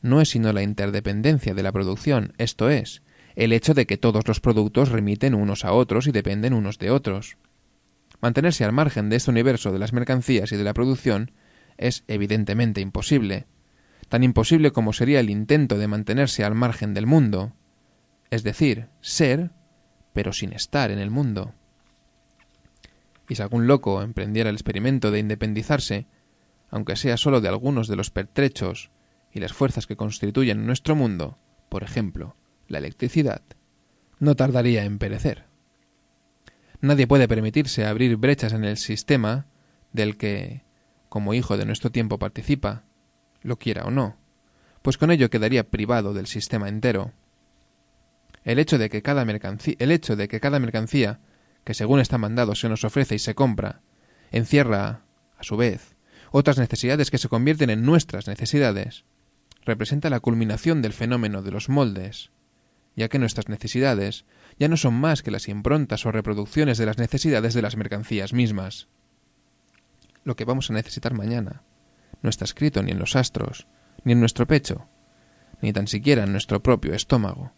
no 0.00 0.20
es 0.20 0.28
sino 0.28 0.52
la 0.52 0.62
interdependencia 0.62 1.54
de 1.54 1.62
la 1.64 1.72
producción, 1.72 2.34
esto 2.38 2.70
es, 2.70 3.02
el 3.34 3.52
hecho 3.52 3.74
de 3.74 3.84
que 3.84 3.96
todos 3.96 4.28
los 4.28 4.38
productos 4.38 4.90
remiten 4.90 5.34
unos 5.34 5.64
a 5.64 5.72
otros 5.72 6.06
y 6.06 6.12
dependen 6.12 6.54
unos 6.54 6.78
de 6.78 6.92
otros. 6.92 7.36
Mantenerse 8.20 8.64
al 8.64 8.70
margen 8.70 9.10
de 9.10 9.16
este 9.16 9.32
universo 9.32 9.72
de 9.72 9.80
las 9.80 9.92
mercancías 9.92 10.52
y 10.52 10.56
de 10.56 10.62
la 10.62 10.72
producción 10.72 11.32
es 11.78 12.04
evidentemente 12.06 12.80
imposible, 12.80 13.46
tan 14.08 14.22
imposible 14.22 14.70
como 14.70 14.92
sería 14.92 15.18
el 15.18 15.30
intento 15.30 15.78
de 15.78 15.88
mantenerse 15.88 16.44
al 16.44 16.54
margen 16.54 16.94
del 16.94 17.08
mundo, 17.08 17.54
es 18.30 18.44
decir, 18.44 18.86
ser, 19.00 19.50
pero 20.12 20.32
sin 20.32 20.52
estar 20.52 20.92
en 20.92 21.00
el 21.00 21.10
mundo. 21.10 21.54
Y 23.28 23.34
si 23.34 23.42
algún 23.42 23.66
loco 23.66 24.00
emprendiera 24.00 24.48
el 24.48 24.54
experimento 24.54 25.10
de 25.10 25.18
independizarse, 25.18 26.06
aunque 26.70 26.96
sea 26.96 27.16
sólo 27.16 27.40
de 27.40 27.48
algunos 27.48 27.88
de 27.88 27.96
los 27.96 28.10
pertrechos 28.10 28.90
y 29.32 29.40
las 29.40 29.52
fuerzas 29.52 29.86
que 29.86 29.96
constituyen 29.96 30.66
nuestro 30.66 30.94
mundo, 30.94 31.38
por 31.68 31.82
ejemplo, 31.82 32.36
la 32.68 32.78
electricidad, 32.78 33.42
no 34.18 34.36
tardaría 34.36 34.84
en 34.84 34.98
perecer. 34.98 35.46
Nadie 36.80 37.06
puede 37.06 37.28
permitirse 37.28 37.84
abrir 37.84 38.16
brechas 38.16 38.52
en 38.52 38.64
el 38.64 38.76
sistema 38.76 39.46
del 39.92 40.16
que, 40.16 40.64
como 41.08 41.34
hijo 41.34 41.56
de 41.56 41.66
nuestro 41.66 41.90
tiempo, 41.90 42.18
participa, 42.18 42.84
lo 43.42 43.58
quiera 43.58 43.84
o 43.84 43.90
no, 43.90 44.16
pues 44.82 44.96
con 44.96 45.10
ello 45.10 45.30
quedaría 45.30 45.68
privado 45.68 46.14
del 46.14 46.26
sistema 46.26 46.68
entero. 46.68 47.12
El 48.44 48.58
hecho 48.58 48.78
de 48.78 48.88
que 48.88 49.02
cada 49.02 49.24
mercancía, 49.24 49.74
el 49.78 49.90
hecho 49.90 50.16
de 50.16 50.28
que 50.28 50.40
cada 50.40 50.58
mercancía 50.58 51.20
que 51.64 51.74
según 51.74 52.00
está 52.00 52.16
mandado 52.16 52.54
se 52.54 52.68
nos 52.68 52.84
ofrece 52.84 53.14
y 53.14 53.18
se 53.18 53.34
compra, 53.34 53.82
encierra, 54.30 55.04
a 55.36 55.42
su 55.42 55.56
vez, 55.56 55.89
otras 56.30 56.58
necesidades 56.58 57.10
que 57.10 57.18
se 57.18 57.28
convierten 57.28 57.70
en 57.70 57.84
nuestras 57.84 58.26
necesidades, 58.26 59.04
representa 59.64 60.10
la 60.10 60.20
culminación 60.20 60.82
del 60.82 60.92
fenómeno 60.92 61.42
de 61.42 61.50
los 61.50 61.68
moldes, 61.68 62.30
ya 62.96 63.08
que 63.08 63.18
nuestras 63.18 63.48
necesidades 63.48 64.24
ya 64.58 64.68
no 64.68 64.76
son 64.76 64.94
más 64.94 65.22
que 65.22 65.30
las 65.30 65.48
improntas 65.48 66.06
o 66.06 66.12
reproducciones 66.12 66.78
de 66.78 66.86
las 66.86 66.98
necesidades 66.98 67.54
de 67.54 67.62
las 67.62 67.76
mercancías 67.76 68.32
mismas. 68.32 68.88
Lo 70.24 70.36
que 70.36 70.44
vamos 70.44 70.70
a 70.70 70.74
necesitar 70.74 71.14
mañana 71.14 71.62
no 72.22 72.30
está 72.30 72.44
escrito 72.44 72.82
ni 72.82 72.90
en 72.90 72.98
los 72.98 73.16
astros, 73.16 73.66
ni 74.04 74.12
en 74.12 74.20
nuestro 74.20 74.46
pecho, 74.46 74.86
ni 75.62 75.72
tan 75.72 75.86
siquiera 75.86 76.24
en 76.24 76.32
nuestro 76.32 76.62
propio 76.62 76.94
estómago, 76.94 77.52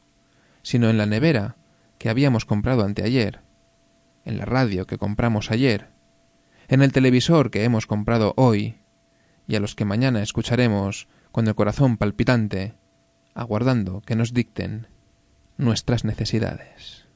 sino 0.62 0.90
en 0.90 0.98
la 0.98 1.06
nevera 1.06 1.56
que 1.98 2.08
habíamos 2.08 2.44
comprado 2.44 2.84
anteayer, 2.84 3.40
en 4.24 4.38
la 4.38 4.44
radio 4.44 4.86
que 4.86 4.98
compramos 4.98 5.50
ayer, 5.50 5.88
en 6.72 6.80
el 6.80 6.90
televisor 6.90 7.50
que 7.50 7.64
hemos 7.64 7.86
comprado 7.86 8.32
hoy, 8.38 8.76
y 9.46 9.56
a 9.56 9.60
los 9.60 9.74
que 9.74 9.84
mañana 9.84 10.22
escucharemos 10.22 11.06
con 11.30 11.46
el 11.46 11.54
corazón 11.54 11.98
palpitante, 11.98 12.76
aguardando 13.34 14.00
que 14.00 14.16
nos 14.16 14.32
dicten 14.32 14.86
nuestras 15.58 16.06
necesidades. 16.06 17.06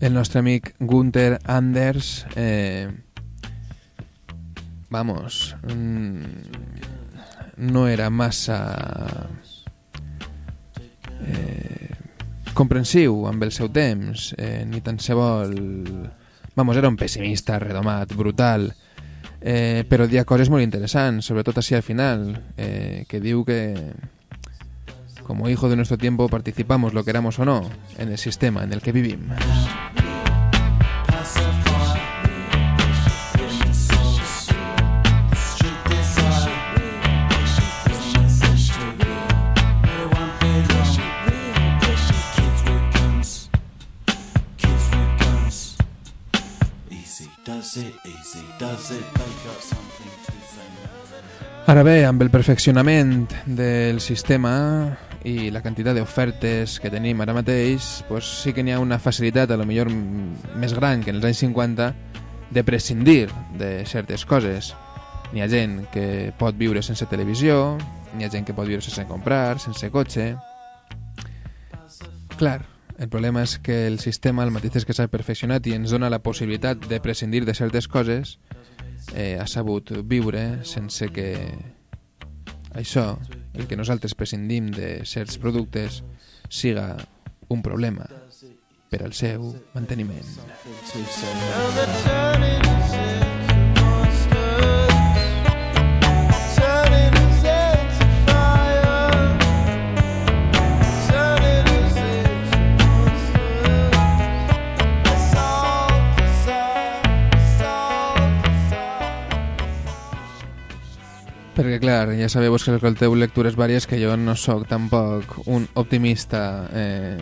El 0.00 0.14
nostre 0.14 0.38
amic 0.38 0.74
Gunther 0.78 1.38
Anders 1.44 2.26
eh, 2.34 2.90
vamos 4.92 5.56
mm, 5.64 6.22
no 7.56 7.88
era 7.88 8.10
massa 8.10 9.28
eh, 11.26 11.90
comprensiu 12.52 13.26
amb 13.26 13.42
el 13.42 13.52
seu 13.52 13.70
eh, 13.72 14.64
ni 14.68 14.80
tan 14.84 15.00
se 15.00 15.14
vamos, 15.14 16.76
era 16.76 16.88
un 16.88 16.96
pessimista 16.96 17.58
redomat, 17.58 18.12
brutal 18.14 18.74
eh, 19.40 19.84
però 19.88 20.06
dia 20.06 20.24
coses 20.28 20.50
molt 20.52 20.62
interessants 20.62 21.26
sobretot 21.26 21.58
així 21.58 21.74
al 21.74 21.82
final 21.82 22.28
eh, 22.56 23.04
que 23.08 23.20
diu 23.20 23.44
que 23.44 23.74
como 25.22 25.48
hijo 25.48 25.68
de 25.70 25.76
nuestro 25.76 25.96
tiempo 25.96 26.28
participamos 26.28 26.92
lo 26.92 27.04
queramos 27.04 27.38
o 27.38 27.44
no 27.44 27.70
en 27.98 28.10
el 28.10 28.18
sistema 28.18 28.62
en 28.64 28.72
el 28.72 28.82
que 28.82 28.92
vivimos 28.92 29.40
Ara 51.72 51.86
bé, 51.88 52.02
amb 52.04 52.20
el 52.20 52.28
perfeccionament 52.28 53.30
del 53.48 53.96
sistema 54.04 54.50
i 55.24 55.46
la 55.48 55.62
quantitat 55.64 55.96
d'ofertes 55.96 56.74
que 56.84 56.90
tenim 56.92 57.22
ara 57.24 57.32
mateix, 57.32 58.02
pues 58.10 58.28
sí 58.42 58.52
que 58.52 58.60
n'hi 58.60 58.74
ha 58.74 58.80
una 58.82 58.98
facilitat, 59.00 59.48
a 59.48 59.56
lo 59.56 59.64
millor 59.64 59.88
més 59.88 60.74
gran 60.76 61.00
que 61.00 61.08
en 61.14 61.16
els 61.16 61.24
anys 61.30 61.40
50, 61.40 61.86
de 62.52 62.64
prescindir 62.68 63.30
de 63.56 63.70
certes 63.88 64.26
coses. 64.28 64.74
N'hi 65.32 65.40
ha 65.40 65.48
gent 65.48 65.78
que 65.94 66.04
pot 66.36 66.60
viure 66.60 66.84
sense 66.84 67.08
televisió, 67.08 67.78
n'hi 68.12 68.28
ha 68.28 68.30
gent 68.36 68.44
que 68.44 68.52
pot 68.52 68.68
viure 68.68 68.84
sense 68.84 69.08
comprar, 69.08 69.56
sense 69.64 69.88
cotxe... 69.88 70.34
Clar, 72.36 72.58
el 72.98 73.08
problema 73.08 73.46
és 73.48 73.56
que 73.64 73.86
el 73.86 73.96
sistema, 74.04 74.44
el 74.44 74.52
mateix 74.52 74.82
és 74.82 74.84
que 74.84 74.92
s'ha 74.92 75.08
perfeccionat 75.08 75.64
i 75.72 75.78
ens 75.78 75.96
dona 75.96 76.12
la 76.12 76.20
possibilitat 76.20 76.84
de 76.92 77.00
prescindir 77.00 77.46
de 77.48 77.56
certes 77.56 77.88
coses, 77.88 78.36
eh, 79.14 79.38
ha 79.40 79.46
sabut 79.46 79.92
viure 80.08 80.64
sense 80.68 81.08
que 81.12 81.28
això, 82.74 83.18
el 83.54 83.68
que 83.68 83.76
nosaltres 83.76 84.16
prescindim 84.16 84.70
de 84.72 85.04
certs 85.08 85.38
productes, 85.38 86.02
siga 86.48 86.96
un 87.52 87.62
problema 87.62 88.08
per 88.92 89.02
al 89.04 89.12
seu 89.16 89.52
manteniment. 89.74 90.28
Perquè, 111.52 111.82
clar, 111.82 112.08
ja 112.16 112.30
sabeu 112.32 112.54
que 112.56 112.72
escolteu 112.72 113.12
lectures 113.12 113.58
vàries 113.60 113.84
que 113.84 113.98
jo 114.00 114.14
no 114.16 114.32
sóc 114.40 114.64
tampoc 114.70 115.34
un 115.52 115.66
optimista 115.76 116.64
eh, 116.72 117.18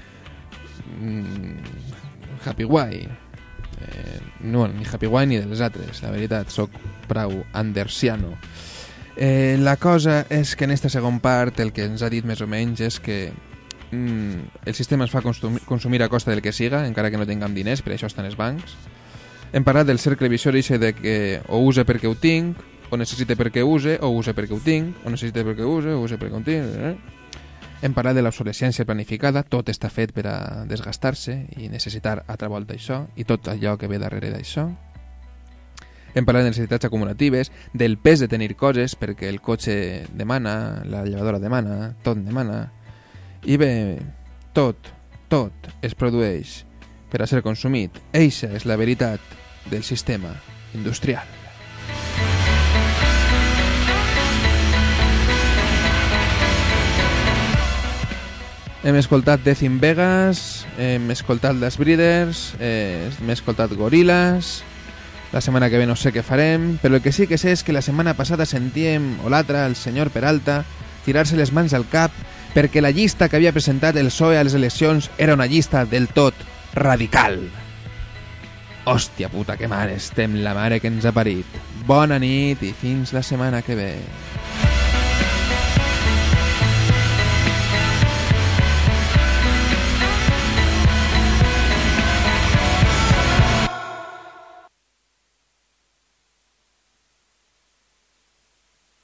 mm, 1.00 1.84
happy 2.46 2.64
guai. 2.64 3.02
Eh, 3.84 4.20
no, 4.48 4.64
ni 4.68 4.88
happy 4.88 5.12
guai 5.12 5.26
ni 5.28 5.42
dels 5.42 5.60
altres, 5.60 6.00
la 6.00 6.14
veritat, 6.14 6.48
sóc 6.48 6.72
prou 7.08 7.42
andersiano. 7.52 8.32
Eh, 9.16 9.56
la 9.60 9.76
cosa 9.76 10.24
és 10.32 10.56
que 10.56 10.64
en 10.64 10.72
esta 10.72 10.88
segon 10.88 11.20
part 11.20 11.60
el 11.60 11.70
que 11.76 11.84
ens 11.84 12.02
ha 12.02 12.10
dit 12.10 12.24
més 12.24 12.40
o 12.40 12.48
menys 12.50 12.80
és 12.82 12.96
que 12.98 13.18
mm, 13.92 14.64
el 14.64 14.74
sistema 14.74 15.04
es 15.04 15.12
fa 15.12 15.20
consumir, 15.22 15.62
consumir 15.68 16.02
a 16.02 16.08
costa 16.08 16.32
del 16.32 16.40
que 16.40 16.56
siga, 16.56 16.86
encara 16.88 17.12
que 17.12 17.20
no 17.20 17.28
tinguem 17.28 17.52
diners, 17.54 17.84
per 17.84 17.92
això 17.92 18.08
estan 18.08 18.24
els 18.24 18.40
bancs. 18.40 18.72
Hem 19.54 19.62
parlat 19.62 19.86
del 19.86 20.00
cercle 20.02 20.32
viciós 20.32 20.72
de 20.80 20.94
que 20.96 21.42
o 21.46 21.60
use 21.62 21.84
perquè 21.86 22.08
ho 22.08 22.16
tinc, 22.18 22.58
o 22.94 23.00
necessite 23.00 23.36
perquè 23.36 23.64
use, 23.66 23.98
o 24.00 24.12
use 24.14 24.34
perquè 24.34 24.54
ho 24.54 24.62
tinc, 24.62 25.02
o 25.04 25.12
necessite 25.12 25.44
perquè 25.44 25.66
use, 25.66 25.92
o 25.94 26.06
use 26.06 26.18
perquè 26.20 26.38
ho 26.38 26.42
tinc... 26.46 26.78
Eh? 26.78 26.94
Hem 27.84 27.92
parlat 27.92 28.16
de 28.16 28.22
l'obsolescència 28.24 28.86
planificada, 28.88 29.42
tot 29.44 29.68
està 29.68 29.90
fet 29.92 30.14
per 30.16 30.24
a 30.30 30.36
desgastar-se 30.64 31.34
i 31.60 31.68
necessitar 31.68 32.22
altra 32.32 32.48
volta 32.48 32.72
això, 32.72 33.02
i 33.20 33.26
tot 33.28 33.50
allò 33.52 33.74
que 33.76 33.90
ve 33.90 33.98
darrere 34.00 34.30
d'això. 34.32 34.64
Hem 36.14 36.24
parlat 36.24 36.46
de 36.46 36.54
necessitats 36.54 36.88
acumulatives, 36.88 37.50
del 37.74 37.98
pes 37.98 38.22
de 38.22 38.30
tenir 38.30 38.54
coses, 38.56 38.94
perquè 38.96 39.28
el 39.28 39.42
cotxe 39.44 40.06
demana, 40.14 40.80
la 40.88 41.04
llevadora 41.04 41.42
demana, 41.42 41.92
tot 42.06 42.22
demana. 42.24 42.62
I 43.44 43.58
bé, 43.60 43.72
tot, 44.56 44.88
tot 45.28 45.72
es 45.82 45.98
produeix 45.98 46.62
per 47.12 47.20
a 47.20 47.28
ser 47.28 47.44
consumit. 47.44 48.00
Eixa 48.14 48.54
és 48.54 48.64
la 48.64 48.80
veritat 48.80 49.20
del 49.68 49.84
sistema 49.84 50.32
industrial. 50.72 51.43
Hem 58.84 58.96
escoltat 59.00 59.40
Death 59.40 59.62
in 59.64 59.78
Vegas, 59.80 60.66
hem 60.76 61.08
escoltat 61.10 61.56
Les 61.56 61.78
Breeders, 61.80 62.52
eh, 62.60 63.08
hem 63.08 63.30
escoltat 63.32 63.72
Gorillaz, 63.72 64.58
la 65.32 65.40
setmana 65.40 65.70
que 65.72 65.80
ve 65.80 65.86
no 65.88 65.96
sé 65.96 66.12
què 66.12 66.20
farem, 66.20 66.74
però 66.82 66.98
el 66.98 67.02
que 67.02 67.10
sí 67.10 67.24
que 67.26 67.38
sé 67.40 67.54
és 67.56 67.64
que 67.64 67.72
la 67.72 67.80
setmana 67.80 68.12
passada 68.12 68.44
sentíem, 68.44 69.14
o 69.24 69.32
l'altra, 69.32 69.64
el 69.64 69.72
senyor 69.74 70.12
Peralta, 70.12 70.66
tirar-se 71.06 71.40
les 71.40 71.54
mans 71.56 71.72
al 71.72 71.88
cap 71.88 72.12
perquè 72.52 72.84
la 72.84 72.92
llista 72.92 73.30
que 73.30 73.40
havia 73.40 73.56
presentat 73.56 73.96
el 73.96 74.12
PSOE 74.12 74.36
a 74.36 74.44
les 74.44 74.54
eleccions 74.54 75.08
era 75.16 75.32
una 75.32 75.48
llista 75.48 75.86
del 75.88 76.10
tot 76.12 76.36
radical. 76.76 77.40
Hòstia 78.84 79.32
puta, 79.32 79.56
que 79.56 79.64
mare 79.64 79.96
estem, 79.96 80.42
la 80.44 80.52
mare 80.52 80.76
que 80.78 80.92
ens 80.92 81.08
ha 81.08 81.16
parit. 81.16 81.56
Bona 81.88 82.20
nit 82.20 82.60
i 82.60 82.76
fins 82.76 83.16
la 83.16 83.24
setmana 83.24 83.64
que 83.64 83.80
ve. 83.80 83.92